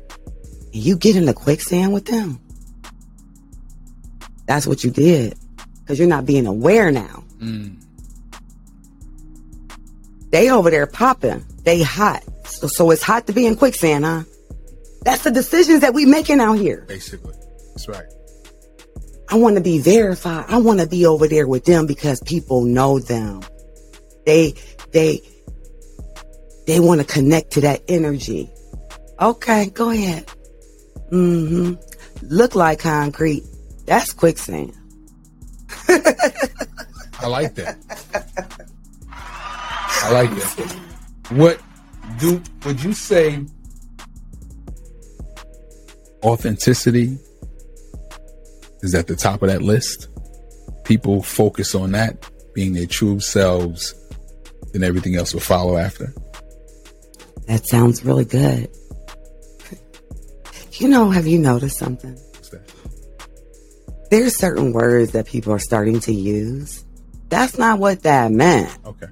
[0.73, 2.39] And you get in the quicksand with them.
[4.53, 5.35] That's what you did.
[5.79, 7.23] Because you're not being aware now.
[7.39, 7.83] Mm.
[10.29, 11.43] They over there popping.
[11.63, 12.23] They hot.
[12.45, 14.25] So, so it's hot to be in quicksand, huh?
[15.01, 16.85] That's the decisions that we making out here.
[16.87, 17.33] Basically,
[17.69, 18.05] that's right.
[19.27, 20.45] I want to be verified.
[20.49, 23.41] I want to be over there with them because people know them.
[24.27, 24.53] They,
[24.91, 25.21] they,
[26.67, 28.51] they want to connect to that energy.
[29.19, 30.27] Okay, go ahead.
[31.11, 31.73] Mm-hmm.
[32.27, 33.43] Look like concrete.
[33.85, 34.73] That's quicksand.
[37.19, 37.77] I like that.
[39.09, 40.79] I like that.
[41.29, 41.61] What
[42.19, 43.45] do would you say
[46.23, 47.17] authenticity
[48.81, 50.07] is at the top of that list.
[50.83, 53.95] People focus on that, being their true selves,
[54.73, 56.13] then everything else will follow after.
[57.47, 58.69] That sounds really good.
[60.73, 62.17] You know, have you noticed something?
[64.13, 66.85] There's certain words that people are starting to use.
[67.29, 68.69] That's not what that meant.
[68.85, 69.07] Okay.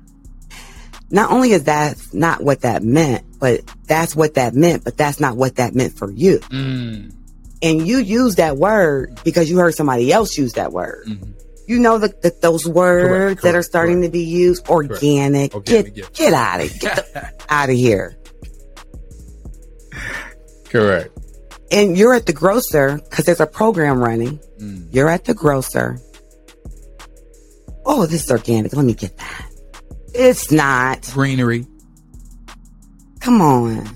[1.10, 5.20] Not only is that not what that meant, but that's what that meant, but that's
[5.20, 6.38] not what that meant for you.
[6.52, 7.16] Mm.
[7.64, 11.08] And you use that word because you heard somebody else use that word.
[11.08, 11.34] Mhm.
[11.66, 14.14] You know that those words that are starting correct.
[14.14, 15.56] to be used, organic.
[15.56, 16.06] Organic, get yeah.
[16.14, 18.16] get out of get out of here.
[20.70, 21.18] Correct.
[21.72, 24.40] And you're at the grocer because there's a program running.
[24.60, 24.94] Mm.
[24.94, 25.98] You're at the grocer.
[27.86, 28.74] Oh, this is organic.
[28.74, 29.46] Let me get that.
[30.14, 31.10] It's not.
[31.14, 31.66] Greenery.
[33.22, 33.88] Come on.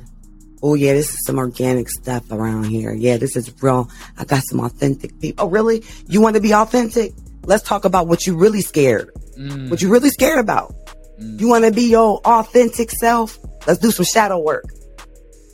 [0.63, 2.93] Oh yeah, this is some organic stuff around here.
[2.93, 3.89] Yeah, this is real.
[4.17, 5.45] I got some authentic people.
[5.45, 5.83] Oh really?
[6.07, 7.11] You want to be authentic?
[7.43, 9.11] Let's talk about what you really scared.
[9.37, 9.69] Mm.
[9.69, 10.73] What you really scared about.
[11.19, 13.37] You want to be your authentic self?
[13.67, 14.65] Let's do some shadow work.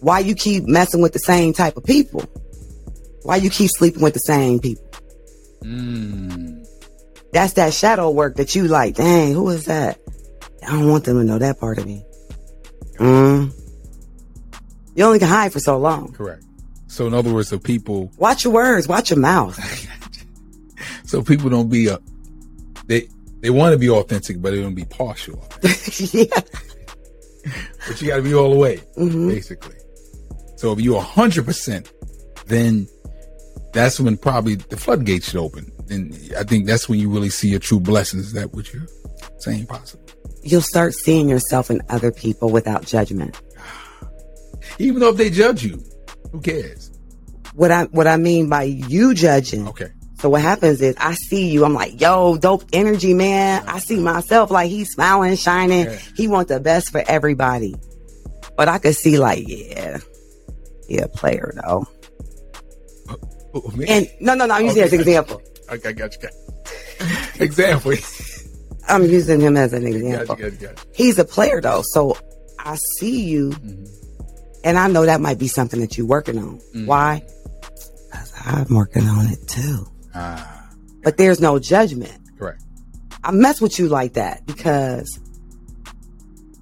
[0.02, 2.22] Why you keep messing with the same type of people?
[3.24, 4.84] Why you keep sleeping with the same people?
[5.64, 6.68] Mm.
[7.32, 8.96] That's that shadow work that you like.
[8.96, 10.00] Dang, who is that?
[10.68, 12.04] I don't want them to know that part of me.
[12.96, 13.54] Mm.
[14.96, 16.12] You only can hide for so long.
[16.14, 16.44] Correct.
[16.88, 18.88] So in other words, so people, Watch your words.
[18.88, 19.58] Watch your mouth.
[21.06, 22.00] so people don't be a,
[22.88, 23.08] they
[23.40, 25.42] they want to be authentic, but they don't be partial.
[26.12, 26.26] yeah.
[27.88, 29.76] But you got to be all the way, hmm basically.
[30.62, 31.92] So if you're hundred percent,
[32.46, 32.88] then
[33.74, 35.72] that's when probably the floodgates should open.
[35.90, 38.28] And I think that's when you really see your true blessings.
[38.28, 38.86] Is that what you're
[39.40, 39.66] saying?
[39.66, 40.06] Possible.
[40.44, 43.42] You'll start seeing yourself and other people without judgment.
[44.78, 45.84] Even though if they judge you,
[46.32, 46.92] who cares?
[47.56, 49.68] What I what I mean by you judging.
[49.68, 49.90] Okay.
[50.20, 51.66] So what happens is I see you.
[51.66, 53.68] I'm like, yo, dope energy, man.
[53.68, 55.86] I see myself like he's smiling, shining.
[55.86, 55.98] Yeah.
[56.16, 57.74] He want the best for everybody.
[58.56, 59.98] But I could see like, yeah,
[60.92, 61.86] he a player though.
[63.54, 63.72] Oh.
[63.88, 64.54] And no, no, no.
[64.56, 64.88] I'm using Okay.
[64.88, 65.42] as an example.
[65.72, 66.22] Okay, I got you.
[66.22, 67.08] Got you.
[67.46, 67.94] Example.
[68.90, 70.36] I'm using him as an example.
[70.38, 70.92] you, got you, got you.
[70.94, 71.82] He's a player though.
[71.94, 72.18] So
[72.60, 73.88] I see you Mhm.
[74.66, 76.60] and I know that might be something that you're working on.
[76.76, 76.88] Mm.
[76.88, 77.24] Why?
[78.12, 79.88] Because I'm working on it too.
[80.14, 80.70] Ah,
[81.04, 82.20] But there's no judgment.
[82.38, 82.62] correct.
[83.24, 85.20] I mess with you like that because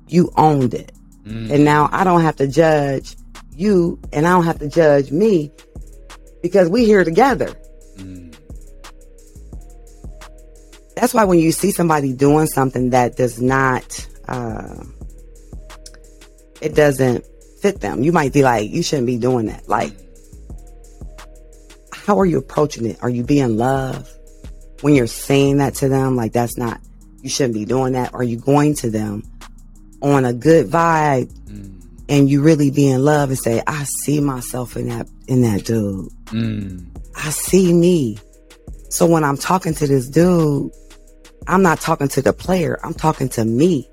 [0.07, 0.91] you owned it.
[1.25, 1.49] Mm.
[1.51, 3.15] And now I don't have to judge
[3.59, 5.51] you and I don't have to judge me
[6.41, 7.53] because we here together.
[7.97, 8.35] Mm.
[10.95, 14.83] That's why when you see somebody doing something that does not, uh,
[16.61, 17.25] it doesn't
[17.61, 19.67] fit them, you might be like, you shouldn't be doing that.
[19.67, 19.93] Like,
[21.93, 22.97] how are you approaching it?
[23.01, 24.09] Are you being love
[24.81, 26.15] when you're saying that to them?
[26.15, 26.79] Like, that's not,
[27.21, 28.13] you shouldn't be doing that.
[28.13, 29.23] Are you going to them
[30.01, 31.33] on a good vibe.
[32.09, 35.63] And you really be in love and say, I see myself in that, in that
[35.63, 36.09] dude.
[36.25, 36.87] Mm.
[37.15, 38.17] I see me.
[38.89, 40.71] So when I'm talking to this dude,
[41.47, 42.79] I'm not talking to the player.
[42.83, 43.87] I'm talking to me,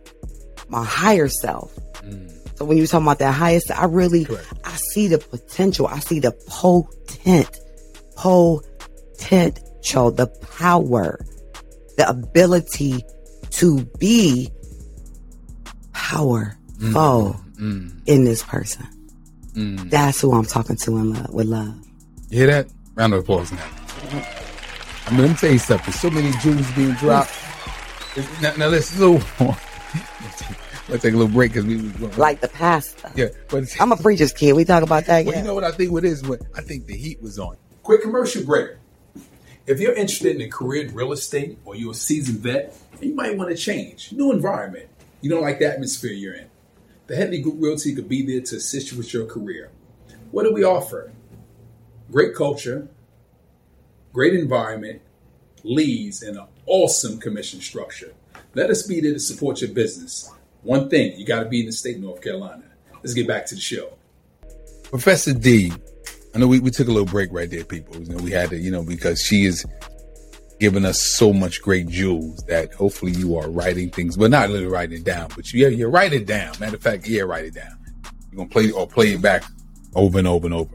[0.68, 1.76] my higher self.
[2.00, 2.32] Mm.
[2.56, 4.50] So when you're talking about that highest, I really, Correct.
[4.64, 5.86] I see the potential.
[5.86, 7.50] I see the potent,
[8.16, 10.26] potential, the
[10.58, 11.20] power,
[11.98, 13.04] the ability
[13.50, 14.50] to be
[15.92, 17.45] powerful Mm.
[17.58, 18.86] In this person.
[19.54, 19.90] Mm.
[19.90, 21.74] That's who I'm talking to in love, with love.
[22.28, 22.68] You hear that?
[22.94, 23.64] Round of applause now.
[25.06, 25.92] I mean, let me tell you something.
[25.92, 27.32] So many jewels being dropped.
[28.42, 29.20] Now, now let's do.
[30.88, 31.78] Let's take a little break because we
[32.16, 33.10] Like the pastor.
[33.16, 33.26] yeah.
[33.48, 34.52] But I'm a preacher's kid.
[34.52, 35.24] We talk about that.
[35.24, 35.40] Well, Yeah.
[35.40, 37.56] you know what I think what is what I think the heat was on.
[37.82, 38.70] Quick commercial break.
[39.66, 43.14] If you're interested in a career in real estate or you're a seasoned vet, you
[43.14, 44.12] might want to change.
[44.12, 44.88] New environment.
[45.22, 46.46] You don't like the atmosphere you're in.
[47.06, 49.70] The Headley Group Realty could be there to assist you with your career.
[50.32, 51.12] What do we offer?
[52.10, 52.88] Great culture,
[54.12, 55.02] great environment,
[55.62, 58.12] leads, and an awesome commission structure.
[58.54, 60.32] Let us be there to support your business.
[60.62, 62.64] One thing, you got to be in the state of North Carolina.
[62.94, 63.92] Let's get back to the show.
[64.82, 65.72] Professor D,
[66.34, 68.02] I know we, we took a little break right there, people.
[68.02, 69.64] You know, we had to, you know, because she is
[70.58, 74.72] giving us so much great jewels that hopefully you are writing things, but not literally
[74.72, 76.54] writing it down, but you, yeah, you write it down.
[76.58, 77.76] Matter of fact, yeah, write it down.
[78.30, 79.44] You're going to play or play it back
[79.94, 80.74] over and over and over.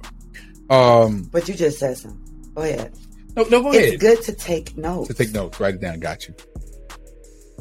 [0.69, 2.51] Um, But you just said something.
[2.55, 2.93] Go ahead.
[3.35, 3.93] no, no, go ahead.
[3.93, 5.07] It's good to take notes.
[5.07, 5.99] To take notes, write it down.
[5.99, 6.35] Got you.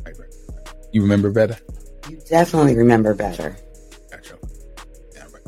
[0.05, 0.29] Right, right.
[0.93, 1.57] You remember better?
[2.09, 3.57] You definitely remember better.
[4.11, 4.37] Gotcha.
[5.15, 5.43] Yeah, right.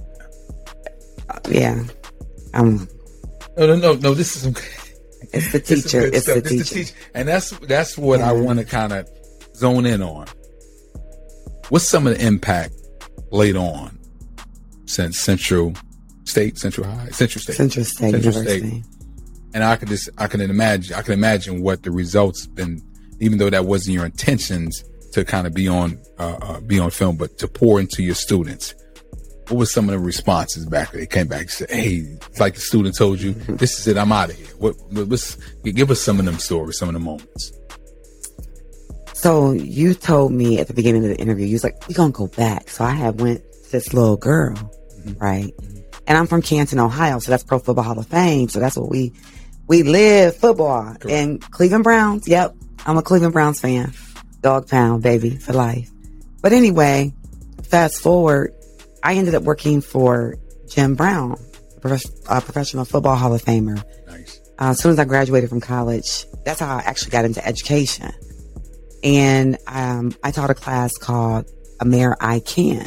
[1.29, 1.85] Uh, yeah.
[2.55, 2.89] I'm
[3.57, 4.15] No, no, no, no.
[4.15, 4.55] This is some.
[5.33, 6.01] It's the teacher.
[6.03, 6.45] It's the stuff.
[6.45, 6.95] This is teacher.
[7.15, 9.09] and that's that's what I want to kind of
[9.55, 10.27] zone in on.
[11.69, 12.75] What's some of the impact
[13.31, 13.99] later on
[14.87, 15.75] since Central
[16.25, 18.85] State, Central High, Central State, Central State Central University.
[19.55, 22.81] and I could just I can imagine I can imagine what the results been,
[23.21, 26.91] even though that wasn't your intentions to kind of be on uh, uh, be on
[26.91, 28.75] film, but to pour into your students.
[29.53, 30.93] What was some of the responses back?
[30.93, 33.57] They came back and said, "Hey, like the student told you, mm-hmm.
[33.57, 33.99] this is it.
[33.99, 34.77] I'm out of here." What?
[34.91, 37.53] what what's, give us some of them stories, some of the moments.
[39.13, 42.13] So you told me at the beginning of the interview, you was like, "We gonna
[42.13, 45.23] go back." So I had went to this little girl, mm-hmm.
[45.23, 45.53] right?
[46.07, 48.49] And I'm from Canton, Ohio, so that's Pro Football Hall of Fame.
[48.49, 49.13] So that's what we
[49.67, 52.27] we live football and Cleveland Browns.
[52.27, 52.55] Yep,
[52.87, 53.93] I'm a Cleveland Browns fan.
[54.41, 55.91] Dog pound, baby, for life.
[56.41, 57.13] But anyway,
[57.65, 58.55] fast forward,
[59.03, 60.37] I ended up working for
[60.69, 61.37] Jim Brown,
[61.81, 63.83] prof- uh, professional football Hall of Famer.
[64.07, 64.41] Nice.
[64.61, 68.11] Uh, as soon as I graduated from college, that's how I actually got into education.
[69.03, 71.51] And um, I taught a class called
[71.83, 72.87] Amer-I-Can.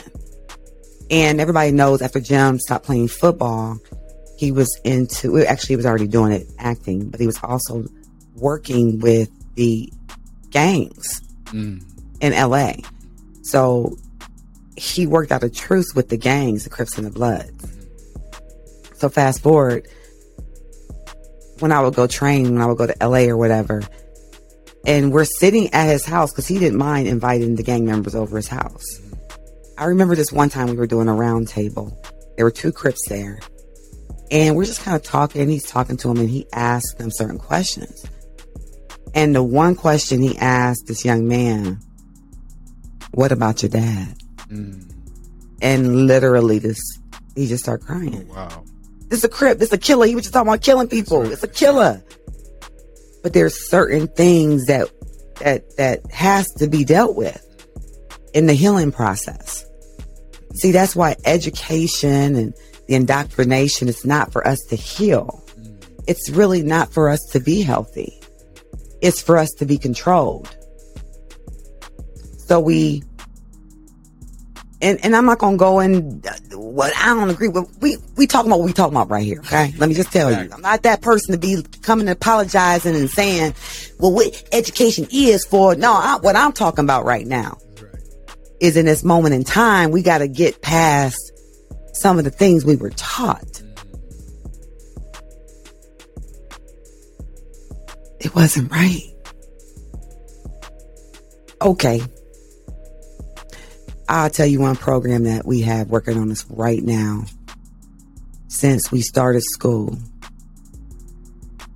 [1.11, 3.77] And everybody knows after Jim stopped playing football,
[4.37, 7.85] he was into, actually, he was already doing it, acting, but he was also
[8.35, 9.91] working with the
[10.49, 11.83] gangs Mm.
[12.21, 12.73] in LA.
[13.43, 13.95] So
[14.77, 17.65] he worked out a truce with the gangs, the Crips and the Bloods.
[18.95, 19.87] So fast forward,
[21.59, 23.81] when I would go train, when I would go to LA or whatever,
[24.85, 28.37] and we're sitting at his house because he didn't mind inviting the gang members over
[28.37, 29.01] his house.
[29.77, 31.97] I remember this one time we were doing a round table.
[32.35, 33.39] There were two Crips there.
[34.31, 35.41] And we're just kind of talking.
[35.41, 38.05] and He's talking to them and he asked them certain questions.
[39.13, 41.79] And the one question he asked this young man,
[43.11, 44.15] what about your dad?
[44.55, 44.91] Mm.
[45.61, 46.79] And literally this,
[47.35, 48.27] he just started crying.
[48.27, 48.63] Wow.
[49.07, 49.59] This is a crip.
[49.59, 50.05] This is a killer.
[50.07, 51.21] He was just talking about killing people.
[51.21, 51.31] Right.
[51.31, 52.03] It's a killer.
[53.23, 54.89] But there's certain things that,
[55.39, 57.41] that, that has to be dealt with
[58.33, 59.65] in the healing process.
[60.55, 62.53] See, that's why education and
[62.87, 65.43] the indoctrination is not for us to heal.
[66.07, 68.21] It's really not for us to be healthy.
[69.01, 70.55] It's for us to be controlled.
[72.37, 73.03] So we,
[74.85, 76.21] and, and I'm not to go in
[76.51, 77.75] what I don't agree with.
[77.81, 79.39] We, we talking about what we talking about right here.
[79.39, 79.73] Okay.
[79.79, 83.09] Let me just tell you, I'm not that person to be coming and apologizing and
[83.09, 83.55] saying,
[83.99, 85.73] well, what education is for.
[85.73, 87.57] No, I, what I'm talking about right now
[88.59, 91.31] is in this moment in time, we got to get past
[91.93, 93.63] some of the things we were taught.
[98.19, 99.01] It wasn't right.
[101.59, 102.01] Okay.
[104.07, 107.25] I'll tell you one program that we have working on this right now
[108.47, 109.97] since we started school.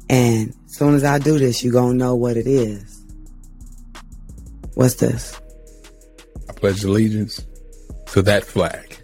[0.10, 3.04] And as soon as I do this, you're going to know what it is.
[4.76, 5.40] What's this?
[6.48, 7.46] I pledge allegiance
[8.08, 8.98] to that flag.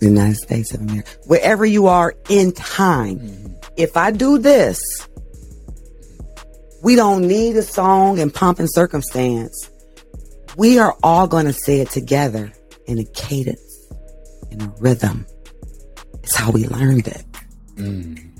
[0.00, 1.10] The United States of America.
[1.26, 3.54] Wherever you are in time, mm-hmm.
[3.76, 4.78] if I do this,
[6.82, 9.70] we don't need a song and pomp and circumstance.
[10.56, 12.52] We are all going to say it together
[12.86, 13.86] in a cadence,
[14.50, 15.26] in a rhythm.
[16.22, 17.24] It's how we learned it.
[17.76, 18.30] Mm.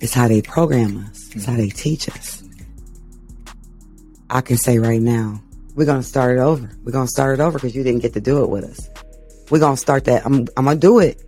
[0.00, 1.30] It's how they program us.
[1.34, 2.42] It's how they teach us.
[4.30, 5.42] I can say right now,
[5.74, 6.70] we're going to start it over.
[6.84, 8.88] We're going to start it over because you didn't get to do it with us.
[9.50, 10.24] We're going to start that.
[10.24, 11.22] I'm, I'm going to do it.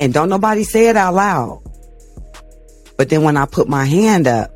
[0.00, 1.62] And don't nobody say it out loud.
[2.96, 4.50] But then when I put my hand up,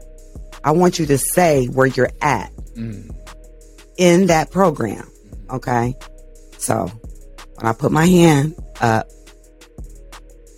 [0.63, 3.14] I want you to say where you're at Mm.
[3.97, 5.09] In that program.
[5.51, 5.95] Okay.
[6.59, 6.87] So
[7.55, 9.09] when I put my hand up,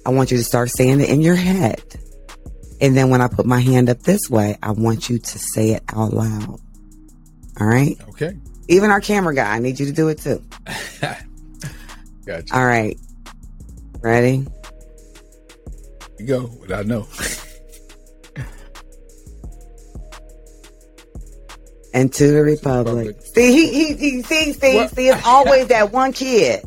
[0.05, 1.83] I want you to start saying it in your head.
[2.81, 5.71] And then when I put my hand up this way, I want you to say
[5.71, 6.61] it out loud.
[7.59, 7.97] All right.
[8.11, 8.37] Okay.
[8.69, 10.43] Even our camera guy, I need you to do it too.
[12.27, 12.55] Gotcha.
[12.55, 12.99] All right.
[14.01, 14.47] Ready?
[16.19, 16.43] you go.
[16.43, 17.07] What I know.
[21.97, 23.07] And to the Republic.
[23.07, 23.27] Republic.
[23.35, 24.91] See, he, he, he see, see, What?
[24.91, 26.63] see, it's always that one kid.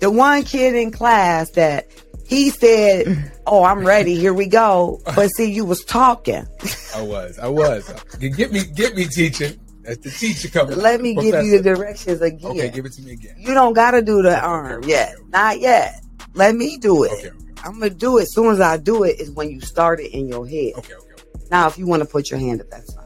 [0.00, 1.88] The one kid in class that
[2.26, 4.14] he said, Oh, I'm ready.
[4.16, 5.00] Here we go.
[5.04, 6.46] But see, you was talking.
[6.94, 7.38] I was.
[7.38, 7.92] I was.
[8.18, 8.64] Get me.
[8.74, 9.60] Get me teaching.
[9.82, 10.78] That's the teacher coming.
[10.78, 12.52] Let me give you the directions again.
[12.52, 13.34] Okay, give it to me again.
[13.36, 15.16] You don't gotta do the arm yet.
[15.28, 16.02] Not yet.
[16.34, 17.12] Let me do it.
[17.12, 17.36] Okay, okay.
[17.64, 18.22] I'm gonna do it.
[18.22, 20.72] As soon as I do it is when you start it in your head.
[20.78, 21.44] Okay, okay, okay.
[21.50, 23.01] Now, if you want to put your hand up, that's fine.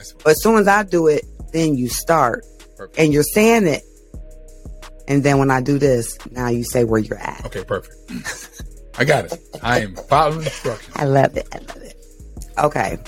[0.00, 0.20] Okay, that's fine.
[0.24, 2.44] But as soon as I do it, then you start.
[2.76, 2.98] Perfect.
[2.98, 3.82] And you're saying it.
[5.08, 7.44] And then when I do this, now you say where you're at.
[7.46, 7.94] Okay, perfect.
[8.98, 9.38] I got it.
[9.62, 10.96] I am following instructions.
[10.96, 11.48] I love it.
[11.52, 11.96] I love it.
[12.58, 12.98] Okay.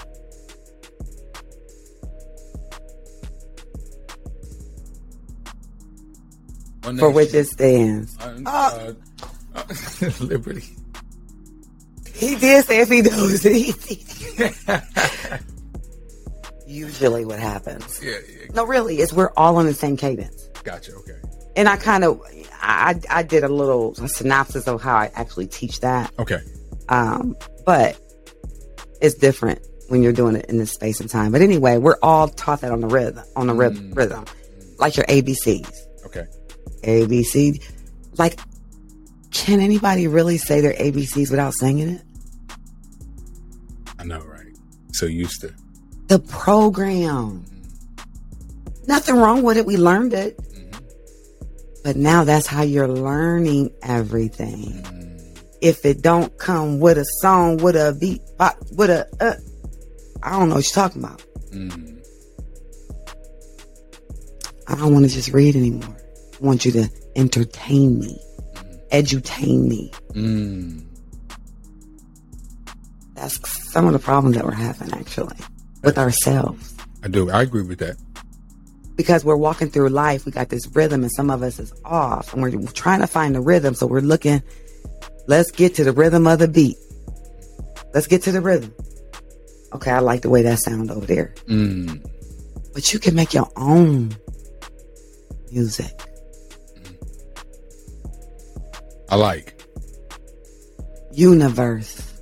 [6.99, 8.16] For which it stands.
[8.18, 8.93] uh,
[9.55, 9.64] uh,
[10.20, 10.64] liberty.
[12.14, 15.43] He did say if he knows it.
[16.73, 18.01] Usually what happens.
[18.03, 20.49] Yeah, yeah, No, really, is we're all on the same cadence.
[20.64, 20.93] gotcha.
[20.95, 21.18] Okay.
[21.57, 22.20] And I kind of,
[22.62, 26.11] I, I did a little synopsis of how I actually teach that.
[26.18, 26.41] Okay.
[26.89, 27.99] Um, but
[29.03, 31.31] it's different when you're doing it in this space and time.
[31.33, 33.95] But anyway, we're all taught that on the rhythm, on the Mm.
[33.95, 34.25] rhythm,
[34.79, 35.70] like your ABCs.
[36.07, 36.25] Okay.
[36.85, 37.62] ABC.
[38.16, 38.39] Like,
[39.31, 42.03] can anybody really say their ABCs without singing it?
[43.99, 44.47] I know, right?
[44.93, 45.53] So used to.
[46.09, 47.44] The program.
[48.86, 49.66] Nothing wrong with it.
[49.66, 50.38] We learned it.
[51.84, 54.84] But now that's how you're learning everything.
[55.61, 58.20] If it don't come with a song, with a beat,
[58.72, 59.34] with a, uh,
[60.22, 61.24] I don't know what you're talking about.
[61.50, 62.05] Mm.
[64.68, 65.96] I don't want to just read anymore.
[66.40, 68.18] I want you to entertain me,
[68.92, 69.92] edutain me.
[70.12, 70.84] Mm.
[73.14, 75.36] That's some of the problems that we're having actually
[75.83, 76.74] with ourselves.
[77.03, 77.30] I do.
[77.30, 77.97] I agree with that.
[78.95, 82.33] Because we're walking through life, we got this rhythm and some of us is off
[82.33, 83.74] and we're trying to find the rhythm.
[83.74, 84.43] So we're looking,
[85.26, 86.76] let's get to the rhythm of the beat.
[87.95, 88.74] Let's get to the rhythm.
[89.72, 91.35] Okay, I like the way that sound over there.
[91.47, 92.07] Mm.
[92.74, 94.14] But you can make your own
[95.51, 96.01] music.
[99.09, 99.62] I like.
[101.12, 102.12] Universe.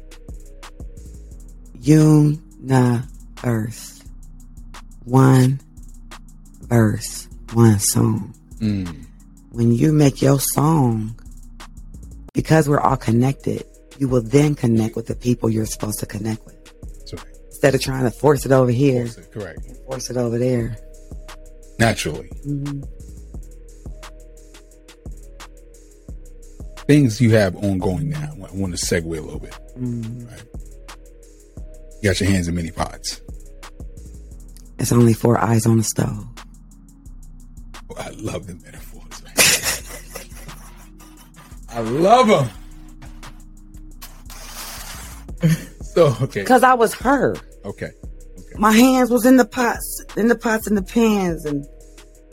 [1.75, 3.07] Universe.
[3.43, 4.03] Verse,
[5.05, 5.61] one
[6.63, 8.35] verse, one song.
[8.59, 9.07] Mm.
[9.51, 11.15] When you make your song,
[12.35, 13.65] because we're all connected,
[13.99, 16.57] you will then connect with the people you're supposed to connect with.
[16.99, 17.25] That's right.
[17.47, 19.65] Instead of trying to force it over here, Correct.
[19.67, 20.77] and force it over there.
[21.79, 22.29] Naturally.
[22.47, 22.87] Mhm.
[26.87, 28.33] Things you have ongoing now.
[28.37, 29.55] I want to segue a little bit.
[29.79, 30.29] Mm.
[30.29, 30.43] Right.
[32.03, 33.21] You got your hands in many pots.
[34.81, 36.27] It's only four eyes on the stove.
[37.91, 39.23] Oh, I love the metaphors.
[41.69, 42.49] I love them.
[45.95, 47.35] so okay, Cause I was her.
[47.65, 47.91] okay,
[48.57, 51.65] My hands was in the pots, in the pots and the pans, and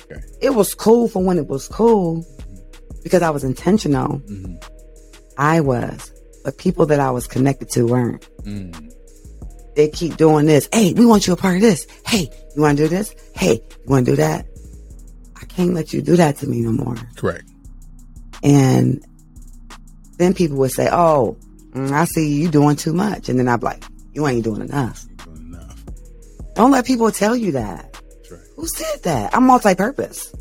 [0.10, 0.22] Okay.
[0.42, 2.26] it was cool for when it was cool
[3.04, 4.20] because I was intentional.
[4.20, 4.64] Mhm.
[5.38, 6.12] I was,
[6.46, 8.28] but people that I was connected to weren't.
[8.44, 8.94] Mm.
[9.78, 10.68] They keep doing this.
[10.74, 11.86] Hey, we want you a part of this.
[12.08, 13.14] Hey, you want to do this?
[13.36, 14.48] Hey, you want to do that?
[15.40, 16.96] I can't let you do that to me no more.
[17.16, 17.48] correct.
[18.42, 19.06] And
[20.18, 21.38] then people would say, "Oh,
[21.74, 24.62] mm, I see you doing too much," and then I'd be like, "You ain't doing
[24.62, 25.84] enough." Doing enough.
[26.56, 27.94] Don't let people tell you that.
[27.94, 28.42] That's right.
[28.56, 29.36] Who said that?
[29.36, 30.34] I'm multi-purpose.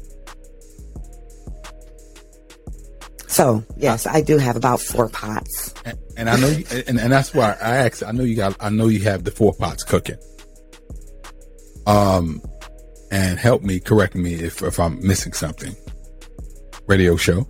[3.36, 5.74] So yes, I do have about four pots.
[5.84, 8.02] And, and I know, you, and, and that's why I asked.
[8.02, 8.56] I know you got.
[8.60, 10.16] I know you have the four pots cooking.
[11.86, 12.40] Um,
[13.12, 15.76] and help me, correct me if if I'm missing something.
[16.86, 17.46] Radio show,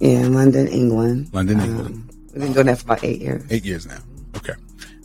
[0.00, 1.30] Yeah, London, England.
[1.32, 2.10] London, Um, England.
[2.34, 3.42] We've been doing that for about eight years.
[3.50, 3.98] eight years now.
[4.36, 4.54] Okay,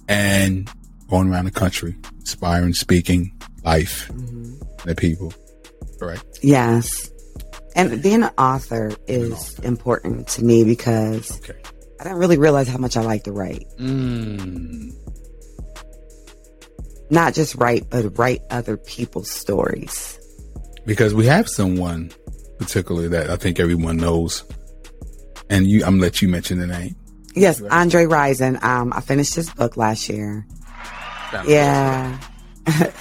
[0.09, 0.69] and
[1.09, 3.31] going around the country, inspiring, speaking,
[3.63, 4.09] life,
[4.83, 5.33] the people.
[5.99, 6.39] Correct.
[6.43, 7.09] Yes.
[7.77, 11.57] And being an author is important to me because Okay.
[11.99, 13.65] I didn't really realize how much I like to write.
[13.79, 14.91] Mm.
[17.09, 20.19] Not just write, but write other people's stories.
[20.85, 22.11] Because we have someone
[22.57, 24.43] particularly that I think everyone knows,
[25.49, 25.83] and you.
[25.85, 26.95] I'm gonna let you mention the name.
[27.35, 28.61] Yes, Andre Rison.
[28.63, 30.45] Um, I finished his book last year.
[31.45, 32.17] Yeah.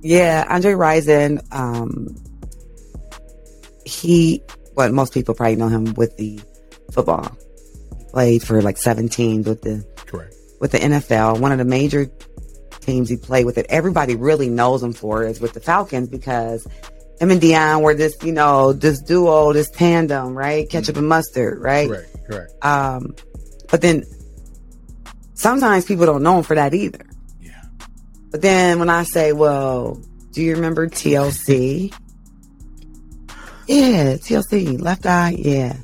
[0.00, 2.14] yeah, Andre Rison, um,
[3.88, 4.42] he,
[4.74, 6.40] what most people probably know him with the
[6.92, 7.36] football.
[7.98, 10.34] He played for like 17 with the, Correct.
[10.60, 11.40] with the NFL.
[11.40, 12.10] One of the major
[12.80, 13.66] teams he played with it.
[13.68, 16.66] Everybody really knows him for is with the Falcons because
[17.20, 20.68] him and Deion were this, you know, this duo, this tandem, right?
[20.68, 21.88] Ketchup and mustard, right?
[21.88, 22.16] Correct.
[22.30, 22.64] Correct.
[22.64, 23.14] Um,
[23.70, 24.04] but then
[25.34, 27.04] sometimes people don't know him for that either.
[27.40, 27.62] Yeah.
[28.30, 30.00] But then when I say, well,
[30.32, 31.92] do you remember TLC?
[33.68, 35.76] Yeah, TLC, left eye, yeah.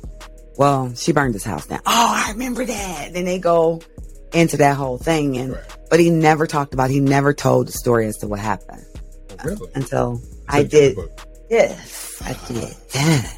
[0.57, 1.81] Well, she burned his house down.
[1.85, 3.13] Oh, I remember that.
[3.13, 3.81] Then they go
[4.33, 5.61] into that whole thing and Right.
[5.89, 8.83] but he never talked about he never told the story as to what happened
[9.31, 9.71] Oh, really?
[9.75, 10.97] until So I did
[11.49, 13.37] yes, I did that.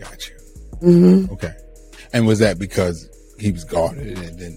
[0.00, 0.36] Got you.
[0.80, 1.52] hmm Okay.
[2.12, 3.08] And was that because
[3.38, 4.56] he was guarded and then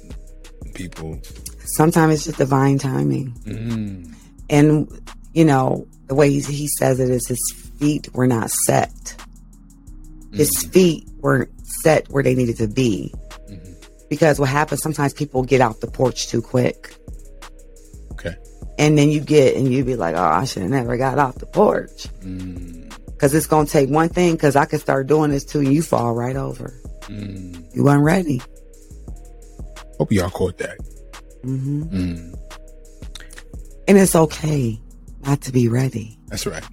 [0.75, 1.19] people?
[1.65, 3.31] Sometimes it's just divine timing.
[3.45, 4.13] Mm,
[4.49, 4.87] And,
[5.33, 7.41] you know, the way he, says it is his
[7.79, 9.15] feet were not set.
[10.31, 11.49] His feet weren't
[11.81, 13.11] set where they needed to be.
[13.49, 13.75] Mhm.
[14.09, 16.95] Because what happens, sometimes people get off the porch too quick.
[18.11, 18.35] okay.
[18.77, 21.35] And then you get, and you be like, oh, I should have never got off
[21.35, 22.07] the porch.
[22.21, 25.59] Mm, Because it's going to take one thing, because I could start doing this too,
[25.59, 26.73] and you fall right over.
[27.03, 27.75] mm.
[27.75, 28.39] You weren't ready.
[29.97, 30.77] Hope y'all caught that.
[31.43, 32.35] hmm Mm,
[33.87, 34.79] And it's okay
[35.25, 36.17] not to be ready.
[36.27, 36.63] that's right.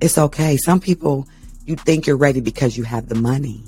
[0.00, 0.56] It's okay.
[0.56, 1.26] Some people,
[1.64, 3.64] you think you're ready because you have the money,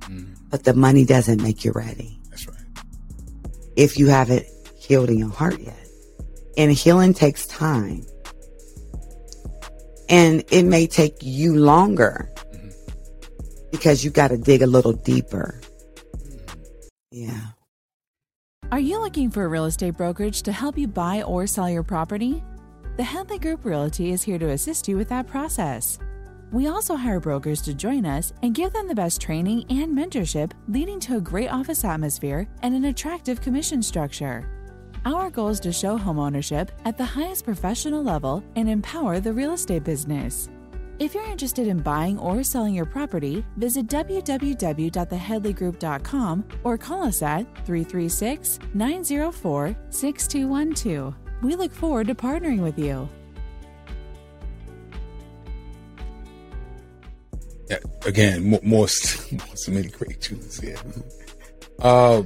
[0.00, 2.58] Mm, but the money doesn't make you ready that's right.
[3.76, 4.44] if you haven't
[4.78, 5.76] healed in your heart yet.
[6.58, 8.04] And healing takes time.
[10.08, 12.72] And it may take you longer Mhm.
[13.72, 15.60] because you got to dig a little deeper.
[17.10, 17.40] Yeah.
[18.70, 21.82] Are you looking for a real estate brokerage to help you buy or sell your
[21.84, 22.42] property?
[22.96, 25.98] The Headley Group Realty is here to assist you with that process.
[26.52, 30.52] We also hire brokers to join us and give them the best training and mentorship,
[30.68, 34.48] leading to a great office atmosphere and an attractive commission structure.
[35.04, 39.54] Our goal is to show homeownership at the highest professional level and empower the real
[39.54, 40.48] estate business.
[41.00, 47.42] If you're interested in buying or selling your property, visit www.theheadleygroup.com or call us at
[47.66, 51.23] 336 904 6212.
[51.44, 53.06] We look forward to partnering with you.
[57.68, 58.86] Yeah, again, more, more,
[59.32, 60.78] more so many great tunes here.
[61.80, 62.22] Uh,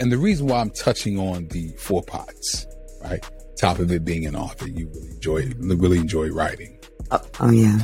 [0.00, 2.66] and the reason why I'm touching on the four pots,
[3.04, 3.24] right?
[3.56, 6.80] Top of it being an author, you really enjoy, really enjoy writing.
[7.12, 7.78] Oh, oh yeah.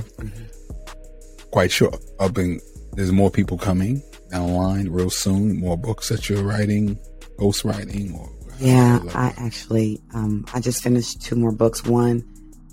[1.53, 1.93] Quite sure.
[2.19, 2.61] Up in,
[2.95, 4.03] there's more people coming
[4.33, 5.61] down the line real soon.
[5.61, 6.99] More books that you're writing,
[7.39, 8.29] ghost writing, or
[8.61, 11.85] Yeah, I actually, um, I just finished two more books.
[11.85, 12.25] One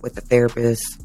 [0.02, 1.02] with a therapist,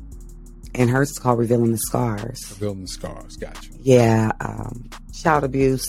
[0.74, 2.56] and hers is called Revealing the Scars.
[2.58, 3.36] building scars.
[3.36, 3.72] Got you.
[3.80, 5.86] Yeah, um, child abuse,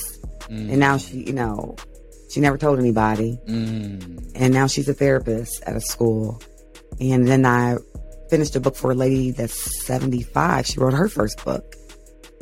[0.49, 0.69] Mm.
[0.71, 1.75] and now she, you know,
[2.29, 4.31] she never told anybody, Mm.
[4.35, 6.41] and now she's a therapist at a school.
[6.99, 7.77] And then I
[8.29, 10.65] finished a book for a lady that's 75.
[10.65, 11.75] She wrote her first book.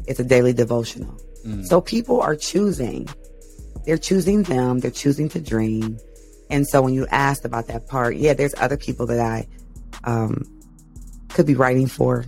[0.08, 1.16] It's a daily devotional.
[1.46, 1.66] Mm.
[1.68, 3.08] So people are choosing.
[3.86, 4.80] They're choosing them.
[4.80, 5.98] They're choosing to dream.
[6.50, 9.48] And so when you asked about that part, yeah, there's other people that I
[10.04, 10.44] um,
[11.30, 12.26] could be writing for,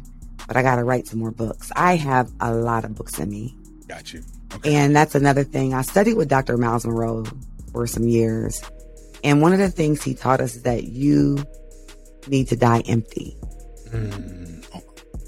[0.48, 1.72] but I got to write some more books.
[1.76, 3.56] I have a lot of books in me.
[3.88, 4.24] Got you.
[4.56, 4.76] Okay.
[4.76, 5.74] And that's another thing.
[5.74, 6.58] I studied with Dr.
[6.58, 7.26] Myles Munroe
[7.72, 8.62] for some years.
[9.24, 11.44] And one of the things he taught us is that you
[12.28, 13.36] need to die empty.
[13.90, 14.66] Mm.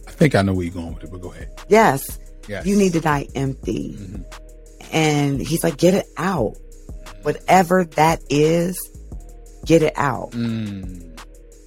[0.08, 1.50] I think I know where you're going with it, but go ahead.
[1.68, 2.66] Yes, Yes.
[2.66, 3.96] you need to die empty.
[3.98, 4.26] Mhm.
[4.92, 6.56] And he's like, get it out.
[7.24, 8.78] Whatever that is,
[9.66, 10.32] get it out.
[10.32, 11.10] Mm.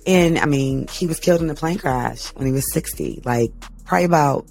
[0.07, 3.23] And I mean, he was killed in a plane crash when he was 60.
[3.25, 3.51] Like,
[3.85, 4.47] probably about,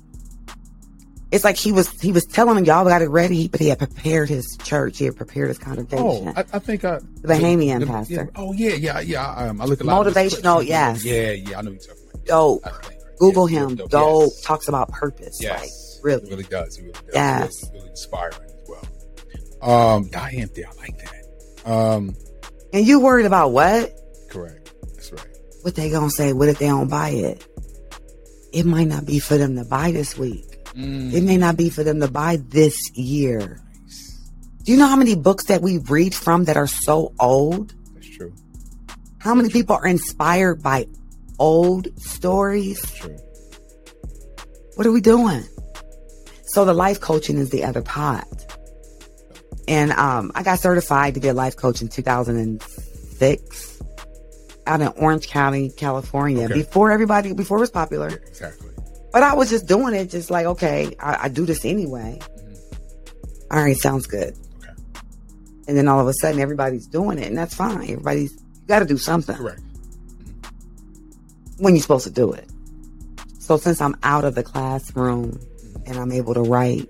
[1.31, 3.79] it's like he was, he was telling them, y'all got it ready, but he had
[3.79, 4.97] prepared his church.
[4.97, 6.27] He had prepared his Oh, congregation.
[6.35, 8.13] I, I think I The Bahamian the- pastor.
[8.13, 8.25] yeah.
[8.35, 9.25] oh yeah, yeah, yeah.
[9.27, 10.05] I, um, I look a lot.
[10.05, 11.03] Motivational, yes.
[11.05, 11.59] Yeah, yeah.
[11.59, 12.25] I know what you're talking about.
[12.25, 12.63] Dope.
[13.19, 13.75] Google Yeah, him.
[13.75, 14.21] dope, Dope.
[14.23, 14.41] yes.
[14.41, 15.37] Talks about purpose.
[15.41, 16.29] Yes, Like, It really.
[16.29, 16.77] really does.
[16.77, 17.13] It really does.
[17.13, 17.63] Yes.
[17.63, 18.49] Really, really inspiring.
[19.65, 20.63] Um, die empty.
[20.65, 21.69] I like that.
[21.71, 22.15] Um,
[22.73, 23.91] And you worried about what?
[24.29, 24.73] correct.
[24.93, 25.27] That's right.
[25.61, 26.33] What they gonna say?
[26.33, 27.45] What if they don't buy it?
[28.53, 30.45] It might not be for them to buy this week.
[30.73, 31.13] Mm.
[31.13, 33.59] It may not be for them to buy this year.
[34.63, 37.73] Do you know how many books that we read from that are so old?
[37.93, 38.33] That's true.
[39.19, 40.87] How many people are inspired by
[41.39, 42.81] old stories?
[42.81, 43.17] That's true.
[44.75, 45.43] What are we doing?
[46.47, 48.27] So the life coaching is the other pot.
[49.67, 53.81] And um, I got certified to be a life coach in 2006
[54.67, 56.45] out in Orange County, California.
[56.45, 56.53] Okay.
[56.53, 58.07] Before everybody, before it was popular.
[58.07, 58.69] Exactly.
[59.11, 62.19] But I was just doing it, just like, okay, I, I do this anyway.
[63.49, 64.33] All right, sounds good.
[64.33, 64.69] Mm-hmm.
[64.69, 64.73] Okay.
[65.67, 67.89] And then all of a sudden, everybody's doing it, and that's fine.
[67.89, 69.61] Everybody's you got to do something Correct.
[71.59, 72.49] when you're supposed to do it.
[73.39, 75.39] So since I'm out of the classroom
[75.85, 76.89] and I'm able to write,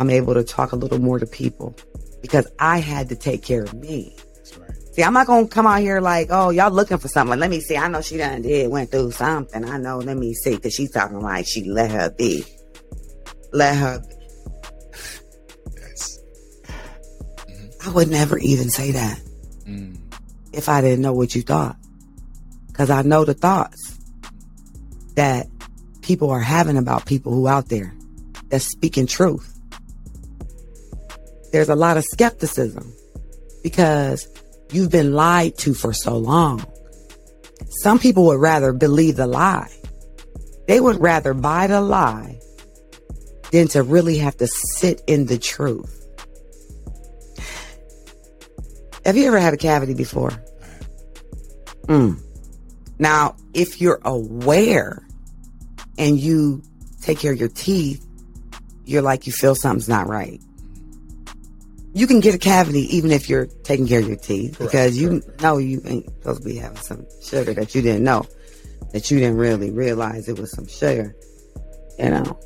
[0.00, 1.76] I'm able to talk a little more to people
[2.22, 4.16] because I had to take care of me.
[4.58, 4.70] Right.
[4.94, 7.38] See, I'm not gonna come out here like, oh, y'all looking for something.
[7.38, 7.76] Let me see.
[7.76, 9.64] I know she done did, went through something.
[9.64, 9.98] I know.
[9.98, 12.44] Let me see, because she's talking like she let her be.
[13.52, 14.02] Let her.
[15.76, 16.18] Yes.
[17.86, 19.20] I would never even say that
[19.66, 19.98] Mm.
[20.52, 21.76] if I didn't know what you thought,
[22.68, 23.98] because I know the thoughts
[25.14, 25.46] that
[26.00, 27.94] people are having about people who out there
[28.48, 29.49] that's speaking truth.
[31.52, 32.92] There's a lot of skepticism
[33.62, 34.26] because
[34.72, 36.64] you've been lied to for so long.
[37.82, 39.70] Some people would rather believe the lie.
[40.66, 42.40] They would rather buy the lie
[43.52, 45.96] than to really have to sit in the truth.
[49.04, 50.30] Have you ever had a cavity before?
[51.86, 52.20] Mm.
[52.98, 55.06] Now, if you're aware
[55.98, 56.62] and you
[57.00, 58.06] take care of your teeth,
[58.84, 60.40] you're like, you feel something's not right.
[61.92, 64.98] You can get a cavity even if you're taking care of your teeth Correct, because
[64.98, 68.24] you correct, know you ain't supposed to be having some sugar that you didn't know,
[68.92, 71.16] that you didn't really realize it was some sugar.
[71.98, 72.40] You know,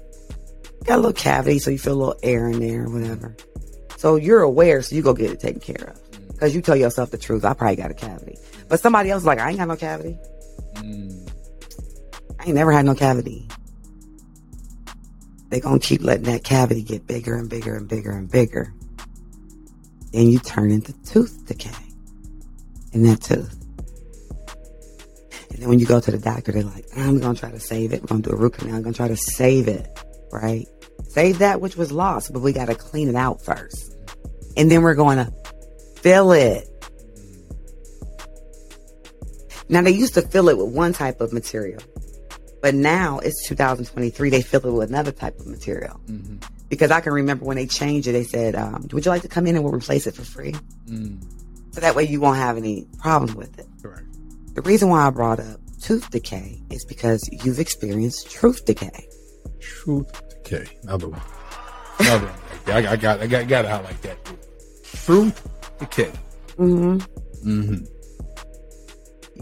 [0.84, 3.36] got a little cavity, so you feel a little air in there or whatever.
[3.98, 7.10] So you're aware, so you go get it taken care of because you tell yourself
[7.10, 7.44] the truth.
[7.44, 8.36] I probably got a cavity,
[8.68, 10.18] but somebody else is like, I ain't got no cavity.
[10.76, 11.30] Mm.
[12.40, 13.48] I ain't never had no cavity.
[15.50, 18.74] They gonna keep letting that cavity get bigger and bigger and bigger and bigger.
[20.14, 21.74] Then you turn into tooth decay
[22.92, 23.52] in that tooth.
[25.50, 27.92] And then when you go to the doctor, they're like, I'm gonna try to save
[27.92, 28.00] it.
[28.00, 28.76] We're gonna do a root canal.
[28.76, 29.88] I'm gonna try to save it,
[30.30, 30.68] right?
[31.08, 33.96] Save that which was lost, but we gotta clean it out first.
[34.56, 35.32] And then we're gonna
[35.96, 36.68] fill it.
[39.68, 41.82] Now they used to fill it with one type of material,
[42.62, 44.30] but now it's 2023.
[44.30, 46.00] They fill it with another type of material.
[46.06, 46.53] Mm-hmm.
[46.68, 49.28] Because I can remember when they changed it, they said, um, "Would you like to
[49.28, 50.54] come in and we'll replace it for free?"
[50.86, 51.22] Mm.
[51.72, 53.66] So that way you won't have any problems with it.
[53.82, 54.06] Correct.
[54.54, 59.08] The reason why I brought up tooth decay is because you've experienced truth decay.
[59.60, 60.66] Truth decay.
[60.84, 61.20] Another one.
[61.98, 62.34] Another one.
[62.86, 63.20] I, I got.
[63.20, 63.46] I got.
[63.48, 64.18] Got it out like that.
[65.04, 65.48] Truth
[65.78, 66.12] decay.
[66.56, 66.98] hmm
[67.44, 67.84] Mm-hmm.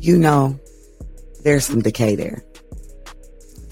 [0.01, 0.59] You know,
[1.45, 2.43] there's some decay there.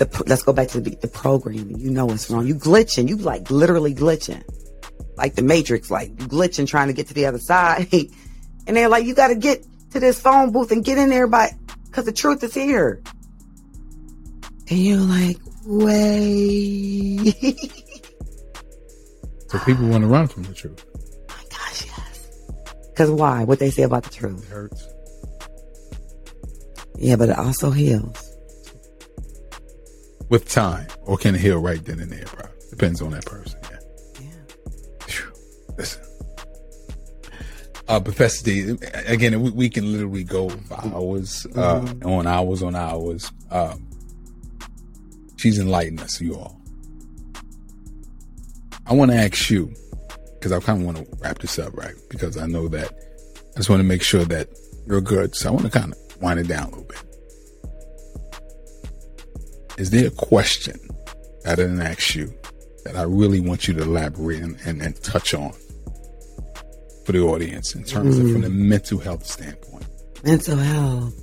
[0.01, 1.79] The, let's go back to the, the programming.
[1.79, 2.47] You know what's wrong.
[2.47, 3.07] You glitching.
[3.07, 4.43] You like literally glitching.
[5.15, 7.89] Like the Matrix, like glitching trying to get to the other side.
[8.67, 11.27] and they're like, you got to get to this phone booth and get in there
[11.27, 11.51] by,
[11.93, 13.03] cause the truth is here.
[14.71, 15.37] And you're like,
[15.67, 17.35] wait.
[19.49, 20.85] So people want to run from the truth.
[20.97, 22.29] Oh my gosh, yes.
[22.95, 23.43] Cause why?
[23.43, 24.49] What they say about the It truth.
[24.49, 24.87] hurts.
[26.97, 28.30] Yeah, but it also heals.
[30.31, 32.25] With time, or can it heal right then and there?
[32.25, 32.47] Bro.
[32.71, 33.59] Depends on that person.
[33.65, 33.79] Yeah.
[35.09, 35.15] Yeah.
[35.77, 36.03] Listen.
[37.89, 38.77] Uh, Professor D,
[39.07, 43.33] again, we, we can literally go for hours, uh, on hours on hours.
[43.51, 43.91] Um,
[45.37, 46.61] she's enlightened us, you all.
[48.87, 49.75] I want to ask you,
[50.35, 51.95] because I kind of want to wrap this up, right?
[52.09, 52.93] Because I know that
[53.55, 54.49] I just want to make sure that
[54.87, 55.35] you're good.
[55.35, 57.03] So I want to kind of wind it down a little bit.
[59.81, 60.79] Is there a question
[61.43, 62.31] that I didn't ask you
[62.85, 65.53] that I really want you to elaborate and, and, and touch on
[67.07, 69.87] for the audience in terms of from the mental health standpoint?
[70.23, 71.15] Mental health.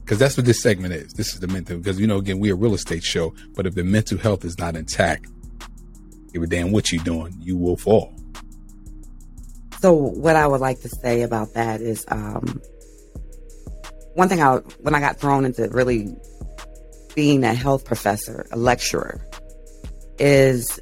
[0.00, 1.14] Because that's what this segment is.
[1.14, 3.74] This is the mental, because, you know, again, we're a real estate show, but if
[3.74, 5.26] the mental health is not intact,
[6.34, 8.14] give a damn what you're doing, you will fall.
[9.80, 12.60] So what I would like to say about that is, um,
[14.12, 16.14] one thing I, when I got thrown into really
[17.18, 19.20] being a health professor, a lecturer,
[20.20, 20.78] is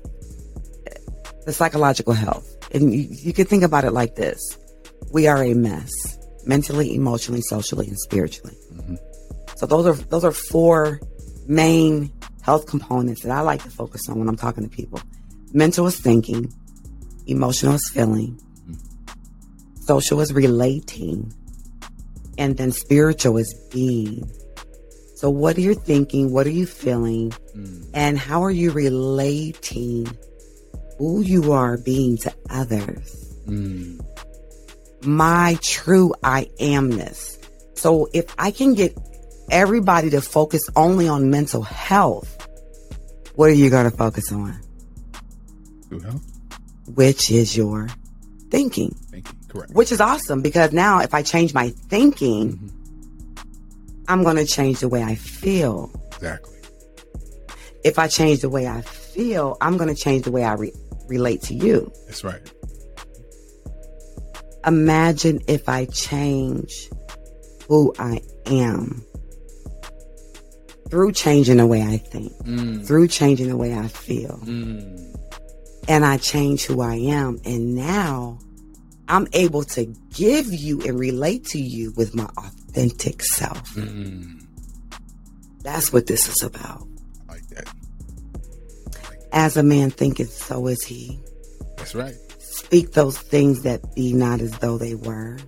[1.46, 2.46] the psychological health.
[2.74, 4.38] And you, you can think about it like this.
[5.14, 5.90] We are a mess,
[6.44, 8.54] mentally, emotionally, socially, and spiritually.
[8.74, 8.96] Mm-hmm.
[9.56, 11.00] So those are, those are four
[11.46, 12.12] main
[12.42, 15.00] health components that I like to focus on when I'm talking to people.
[15.54, 16.52] Mental is thinking,
[17.26, 19.76] emotional is feeling, mm-hmm.
[19.86, 21.32] social is relating,
[22.36, 24.30] and then spiritual is being.
[25.16, 26.30] So, what are you thinking?
[26.30, 27.32] What are you feeling?
[27.94, 30.06] And how are you relating
[30.98, 33.34] who you are being to others?
[33.46, 34.04] Mm.
[35.06, 37.38] My true I amness.
[37.74, 38.94] So, if I can get
[39.50, 42.46] everybody to focus only on mental health,
[43.36, 44.60] what are you going to focus on?
[45.88, 46.22] True health?
[46.94, 47.88] Which is your
[48.50, 48.94] thinking.
[49.10, 49.34] Thank you.
[49.48, 49.72] Correct.
[49.72, 52.75] which is awesome because now if I change my thinking, Mm-hmm.
[54.08, 55.90] I'm going to change the way I feel.
[56.14, 56.54] Exactly.
[57.84, 60.72] If I change the way I feel, I'm going to change the way I re-
[61.08, 61.92] relate to you.
[62.06, 62.40] That's right.
[64.66, 66.88] Imagine if I change
[67.68, 69.02] who I am
[70.90, 72.86] through changing the way I think, Mm.
[72.86, 75.16] through changing the way I feel, Mm.
[75.88, 77.38] and I change who I am.
[77.44, 78.38] And now
[79.08, 79.84] I'm able to
[80.14, 82.65] give you and relate to you with my authentic
[83.20, 83.74] self.
[83.74, 84.46] Mm.
[85.62, 86.86] That's what this is about.
[87.28, 87.68] I like that.
[89.32, 91.18] As a man thinketh, so is he.
[91.76, 92.14] That's right.
[92.38, 95.38] speak those things that be not as though they were.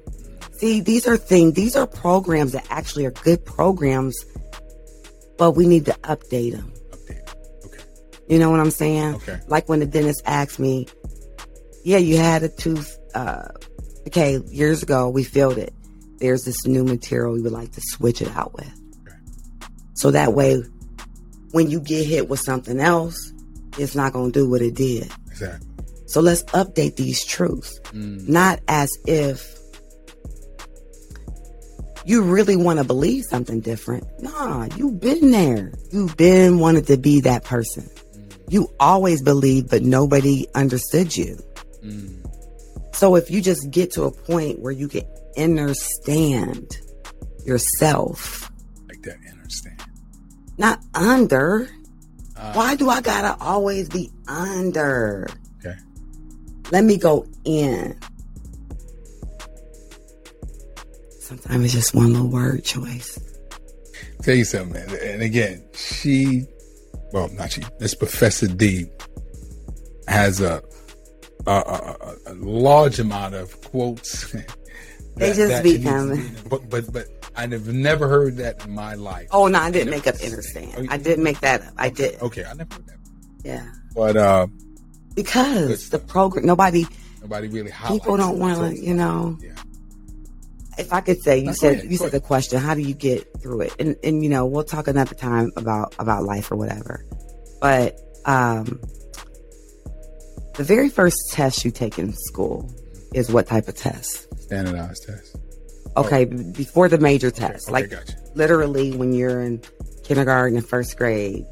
[0.58, 4.16] See, these are things, these are programs that actually are good programs,
[5.36, 6.72] but we need to update them.
[6.90, 7.34] Update.
[7.66, 7.82] Okay.
[8.28, 9.14] You know what I'm saying?
[9.16, 9.40] Okay.
[9.46, 10.88] Like when the dentist asked me,
[11.84, 13.48] yeah, you had a tooth, uh,
[14.08, 15.72] okay, years ago, we filled it.
[16.18, 18.72] There's this new material we would like to switch it out with.
[19.94, 20.62] So that way,
[21.52, 23.32] when you get hit with something else,
[23.78, 25.10] it's not going to do what it did.
[25.28, 25.68] Exactly.
[26.06, 28.28] So let's update these truths, Mm.
[28.28, 29.56] not as if
[32.04, 34.04] you really want to believe something different.
[34.22, 35.72] Nah, you've been there.
[35.92, 37.88] You've been wanted to be that person.
[38.48, 41.38] You always believed, but nobody understood you.
[41.84, 42.14] Mm.
[42.94, 45.02] So if you just get to a point where you can
[45.36, 46.78] understand
[47.44, 48.50] yourself,
[48.88, 49.16] Like that.
[49.30, 49.82] Understand.
[50.58, 51.68] not under.
[52.36, 55.26] Uh, Why do I gotta always be under?
[55.60, 55.76] Okay.
[56.70, 57.98] Let me go in.
[61.20, 63.18] Sometimes it's just one little word choice.
[64.22, 64.96] Tell you something, man.
[65.02, 66.44] And again, she,
[67.12, 67.62] well, not she.
[67.78, 68.86] This Professor D
[70.06, 70.62] has a
[71.46, 74.34] a, a, a- a large amount of quotes.
[75.18, 76.18] They just be needs to coming.
[76.20, 77.06] in the book, but but
[77.36, 79.28] I've never heard that in my life.
[79.30, 80.88] Oh no, I didn't make up understand.
[80.90, 81.74] I didn't make that up.
[81.76, 82.20] I did.
[82.22, 82.96] Okay, I never heard that.
[83.44, 83.70] Yeah.
[83.94, 84.46] But uh,
[85.14, 86.86] Because the program nobody
[87.22, 89.38] nobody really people don't wanna, you know.
[89.40, 89.50] Yeah.
[90.78, 92.94] if I could say, you No, said ahead, you said the question, how do you
[92.94, 93.74] get through it?
[93.80, 97.04] And and you know, we'll talk another time about about life or whatever.
[97.60, 98.80] But um
[100.54, 102.70] the very first test you take in school
[103.14, 104.26] is what type of test?
[104.48, 105.36] Standardized test.
[105.96, 108.14] Okay, b- before the major test, Okay, like gotcha.
[108.34, 109.62] literally when you're in
[110.04, 111.44] kindergarten and first grade,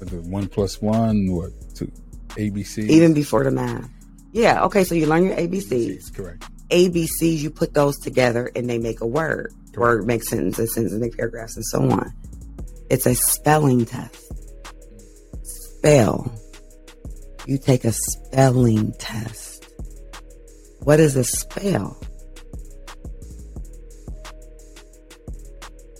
[0.00, 1.90] the one plus one, what two,
[2.30, 2.88] ABC.
[2.88, 3.88] even before the math.
[4.32, 6.14] Yeah, okay, so you learn your ABCs.
[6.14, 6.48] correct.
[6.70, 9.52] ABCs, you put those together and they make a word.
[9.76, 12.12] Word makes sentences, sentences make paragraphs, and so on.
[12.90, 14.16] It's a spelling test.
[15.42, 16.32] Spell.
[17.46, 19.66] You take a spelling test.
[20.80, 22.00] What is a spell?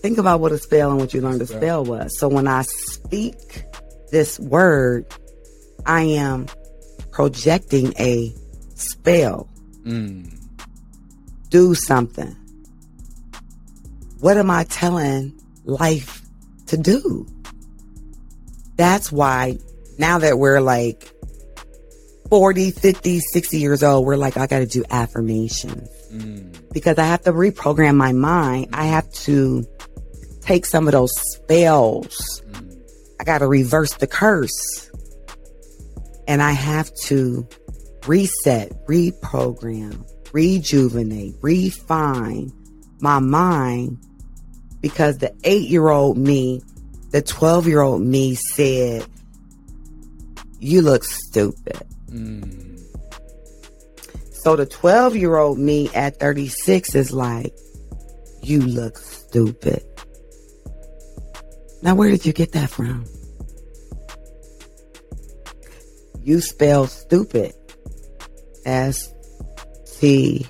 [0.02, 1.84] Think about what a spell and what you learned a Spell.
[1.84, 2.18] was.
[2.18, 3.64] So when I speak
[4.10, 5.06] this word,
[5.86, 6.46] I am
[7.12, 8.32] projecting a
[8.74, 9.48] spell
[9.84, 10.32] Mm.
[11.50, 12.36] do something.
[14.20, 15.32] What am I telling
[15.64, 16.22] life
[16.66, 17.26] to do?
[18.76, 19.58] That's why
[19.98, 21.12] now that we're like
[22.30, 26.54] 40, 50, 60 years old, we're like, I got to do affirmations Mm.
[26.72, 28.68] because I have to reprogram my mind.
[28.72, 29.66] I have to
[30.42, 32.42] take some of those spells.
[33.20, 34.90] I got to reverse the curse.
[36.28, 37.46] And I have to
[38.06, 42.52] reset, reprogram, rejuvenate, refine
[43.00, 43.98] my mind
[44.80, 46.62] because the eight year old me,
[47.10, 49.06] the 12 year old me said,
[50.58, 51.80] You look stupid.
[52.08, 52.80] Mm.
[54.32, 57.54] So the 12 year old me at 36 is like,
[58.42, 59.84] You look stupid.
[61.82, 63.04] Now, where did you get that from?
[66.22, 67.52] You spell stupid.
[68.64, 69.12] S
[69.98, 70.46] T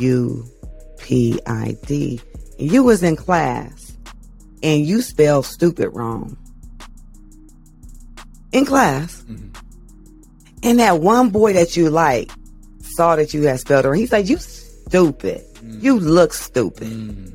[0.00, 0.44] U
[0.98, 2.20] P I D.
[2.58, 3.96] You was in class
[4.62, 6.36] and you spelled stupid wrong.
[8.50, 9.22] In class.
[9.28, 9.56] Mhm.
[10.64, 12.30] And that one boy that you like
[12.80, 13.98] saw that you had spelled it wrong.
[13.98, 15.44] He's like, You stupid.
[15.62, 16.88] You look stupid.
[16.88, 17.32] Mm.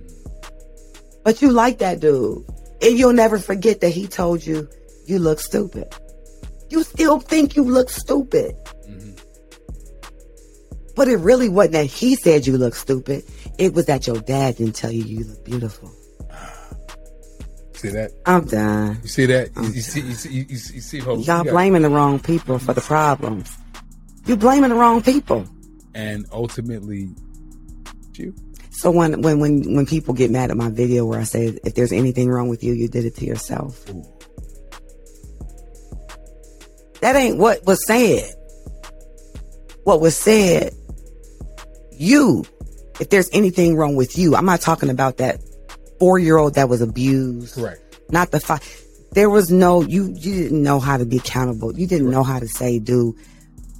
[1.23, 2.43] But you like that dude.
[2.81, 4.67] And you'll never forget that he told you
[5.05, 5.87] you look stupid.
[6.69, 8.55] You still think you look stupid.
[8.87, 9.17] Mhm.
[10.95, 13.23] But it really wasn't that he said you look stupid.
[13.57, 15.91] It was that your dad didn't tell you you look beautiful.
[17.73, 18.11] See that?
[18.25, 18.99] I'm done.
[19.03, 19.49] You see that?
[19.55, 20.01] You, you see?
[20.01, 20.29] You see?
[20.29, 20.75] You, you see?
[20.75, 20.99] You see?
[20.99, 23.55] Hope, Y'all you got- blaming the wrong people for the problems.
[24.25, 25.47] You're blaming the wrong people.
[25.93, 27.09] and ultimately,
[28.15, 28.33] you.
[28.77, 31.73] So when when when when people get mad at my video where I say if
[31.73, 33.83] there's anything wrong with you, you did it to yourself.
[37.01, 38.31] That ain't what was said.
[39.83, 40.75] What was said,
[41.91, 42.45] you,
[42.99, 45.41] if there's anything wrong with you, I'm not talking about that
[45.99, 47.55] four year old that was abused.
[47.55, 47.81] Correct.
[48.11, 48.61] Not the five.
[49.13, 51.73] There was no, you, you didn't know how to be accountable.
[51.75, 53.15] You didn't know how to say do.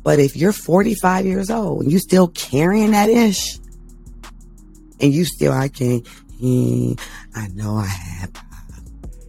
[0.03, 3.59] But if you're 45 years old and you still carrying that ish
[4.99, 6.01] and you still, I can,
[6.41, 6.99] mm,
[7.35, 8.31] I know I have.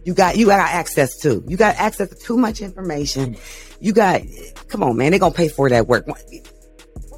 [0.05, 3.37] You got, you got access to, you got access to too much information.
[3.79, 4.21] You got,
[4.67, 6.07] come on, man, they're to pay for that work.
[6.07, 6.23] What,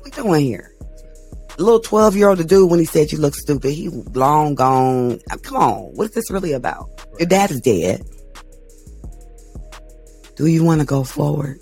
[0.03, 0.73] we doing here?
[1.57, 3.71] Little 12 year old dude when he said you look stupid.
[3.73, 5.19] He long gone.
[5.29, 5.81] Uh, come on.
[5.95, 6.89] What is this really about?
[7.19, 8.03] Your dad is dead.
[10.35, 11.59] Do you want to go forward?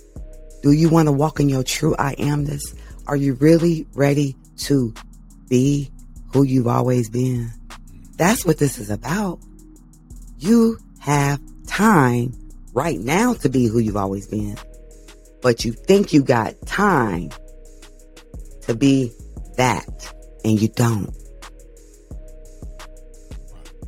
[0.61, 2.61] Do you want to walk in your true I amness?
[3.07, 4.93] Are you really ready to
[5.49, 5.91] be
[6.33, 7.51] who you've always been?
[8.17, 9.39] That's what this is about.
[10.37, 12.33] You have time
[12.73, 14.57] right now to be who you've always been,
[15.41, 17.29] but you think you got time
[18.63, 19.11] to be
[19.57, 20.13] that
[20.43, 21.13] and you don't.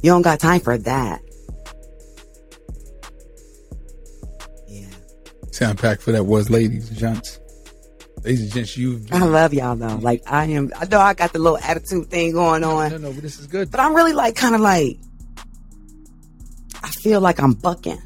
[0.02, 1.22] You don't got time for that.
[4.68, 4.88] Yeah.
[5.52, 7.41] Sound pack for that was ladies and gents.
[8.24, 9.04] Ladies and gents, you.
[9.12, 9.96] I love y'all though.
[9.96, 10.72] Like I am.
[10.80, 12.92] I know I got the little attitude thing going on.
[12.92, 13.72] No, no, but this is good.
[13.72, 14.98] But I'm really like kind of like.
[16.84, 18.00] I feel like I'm bucking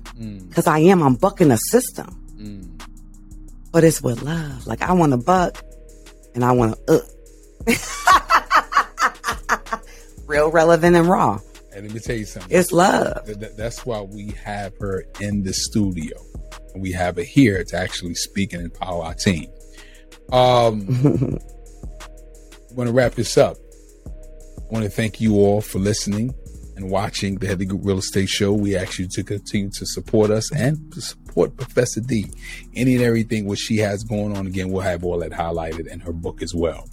[0.47, 1.03] because I am.
[1.03, 2.21] I'm bucking the system.
[3.71, 4.65] But it's with love.
[4.67, 5.61] Like I want to buck,
[6.33, 6.93] and I want to
[7.67, 7.75] uh.
[10.27, 11.39] Real relevant and raw.
[11.73, 12.57] And let me tell you something.
[12.57, 13.25] It's love.
[13.25, 16.17] Th- th- That's why we have her in the studio.
[16.75, 19.47] We have her here to actually speak and empower our team.
[20.31, 21.39] Um,
[22.69, 23.57] I want to wrap this up.
[24.07, 26.33] I want to thank you all for listening
[26.75, 28.53] and watching the Headley Group Real Estate Show.
[28.53, 32.25] We ask you to continue to support us and to support Professor D.
[32.75, 34.47] Any and everything what she has going on.
[34.47, 36.89] Again, we'll have all that highlighted in her book as well.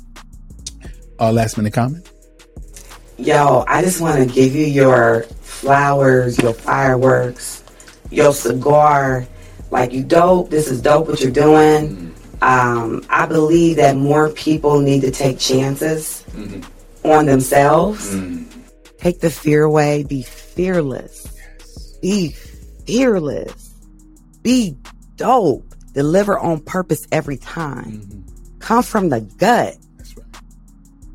[1.18, 2.08] Uh, last minute comment.
[3.18, 7.62] Yo, I just want to give you your flowers, your fireworks,
[8.10, 9.26] your cigar.
[9.70, 10.50] Like you dope.
[10.50, 12.11] This is dope what you're doing.
[12.42, 17.08] Um, I believe that more people need to take chances mm-hmm.
[17.08, 18.12] on themselves.
[18.14, 18.46] Mm.
[18.98, 20.02] Take the fear away.
[20.02, 21.28] Be fearless.
[22.00, 22.30] Be
[22.84, 23.74] fearless.
[24.42, 24.76] Be
[25.16, 25.72] dope.
[25.92, 28.00] Deliver on purpose every time.
[28.00, 28.58] Mm-hmm.
[28.58, 29.76] Come from the gut.
[29.96, 30.26] That's right.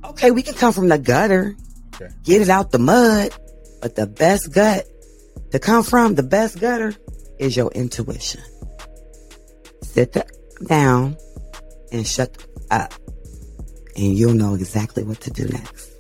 [0.05, 1.55] Okay, we can come from the gutter
[1.95, 2.13] Okay.
[2.23, 3.33] get it out the mud.
[3.81, 4.85] But the best gut
[5.51, 6.93] to come from, the best gutter
[7.37, 8.41] is your intuition.
[9.83, 10.25] Sit the-
[10.65, 11.17] down
[11.91, 12.93] and shut up.
[13.95, 15.91] And you'll know exactly what to do next.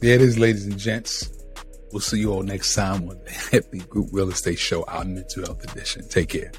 [0.00, 1.30] There it is, ladies and gents.
[1.92, 5.44] We'll see you all next time on the Headley Group Real Estate Show, our mental
[5.44, 6.08] health edition.
[6.08, 6.50] Take care.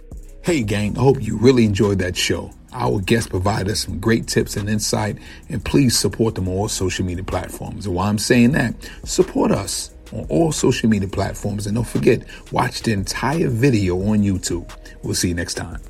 [0.44, 2.52] Hey, gang, I hope you really enjoyed that show.
[2.72, 5.18] Our guests provide us some great tips and insight,
[5.50, 7.86] and please support them on all social media platforms.
[7.86, 11.68] And while I'm saying that, support us on all social media platforms.
[11.68, 14.72] And don't forget, watch the entire video on YouTube.
[15.04, 15.82] We'll see you next time.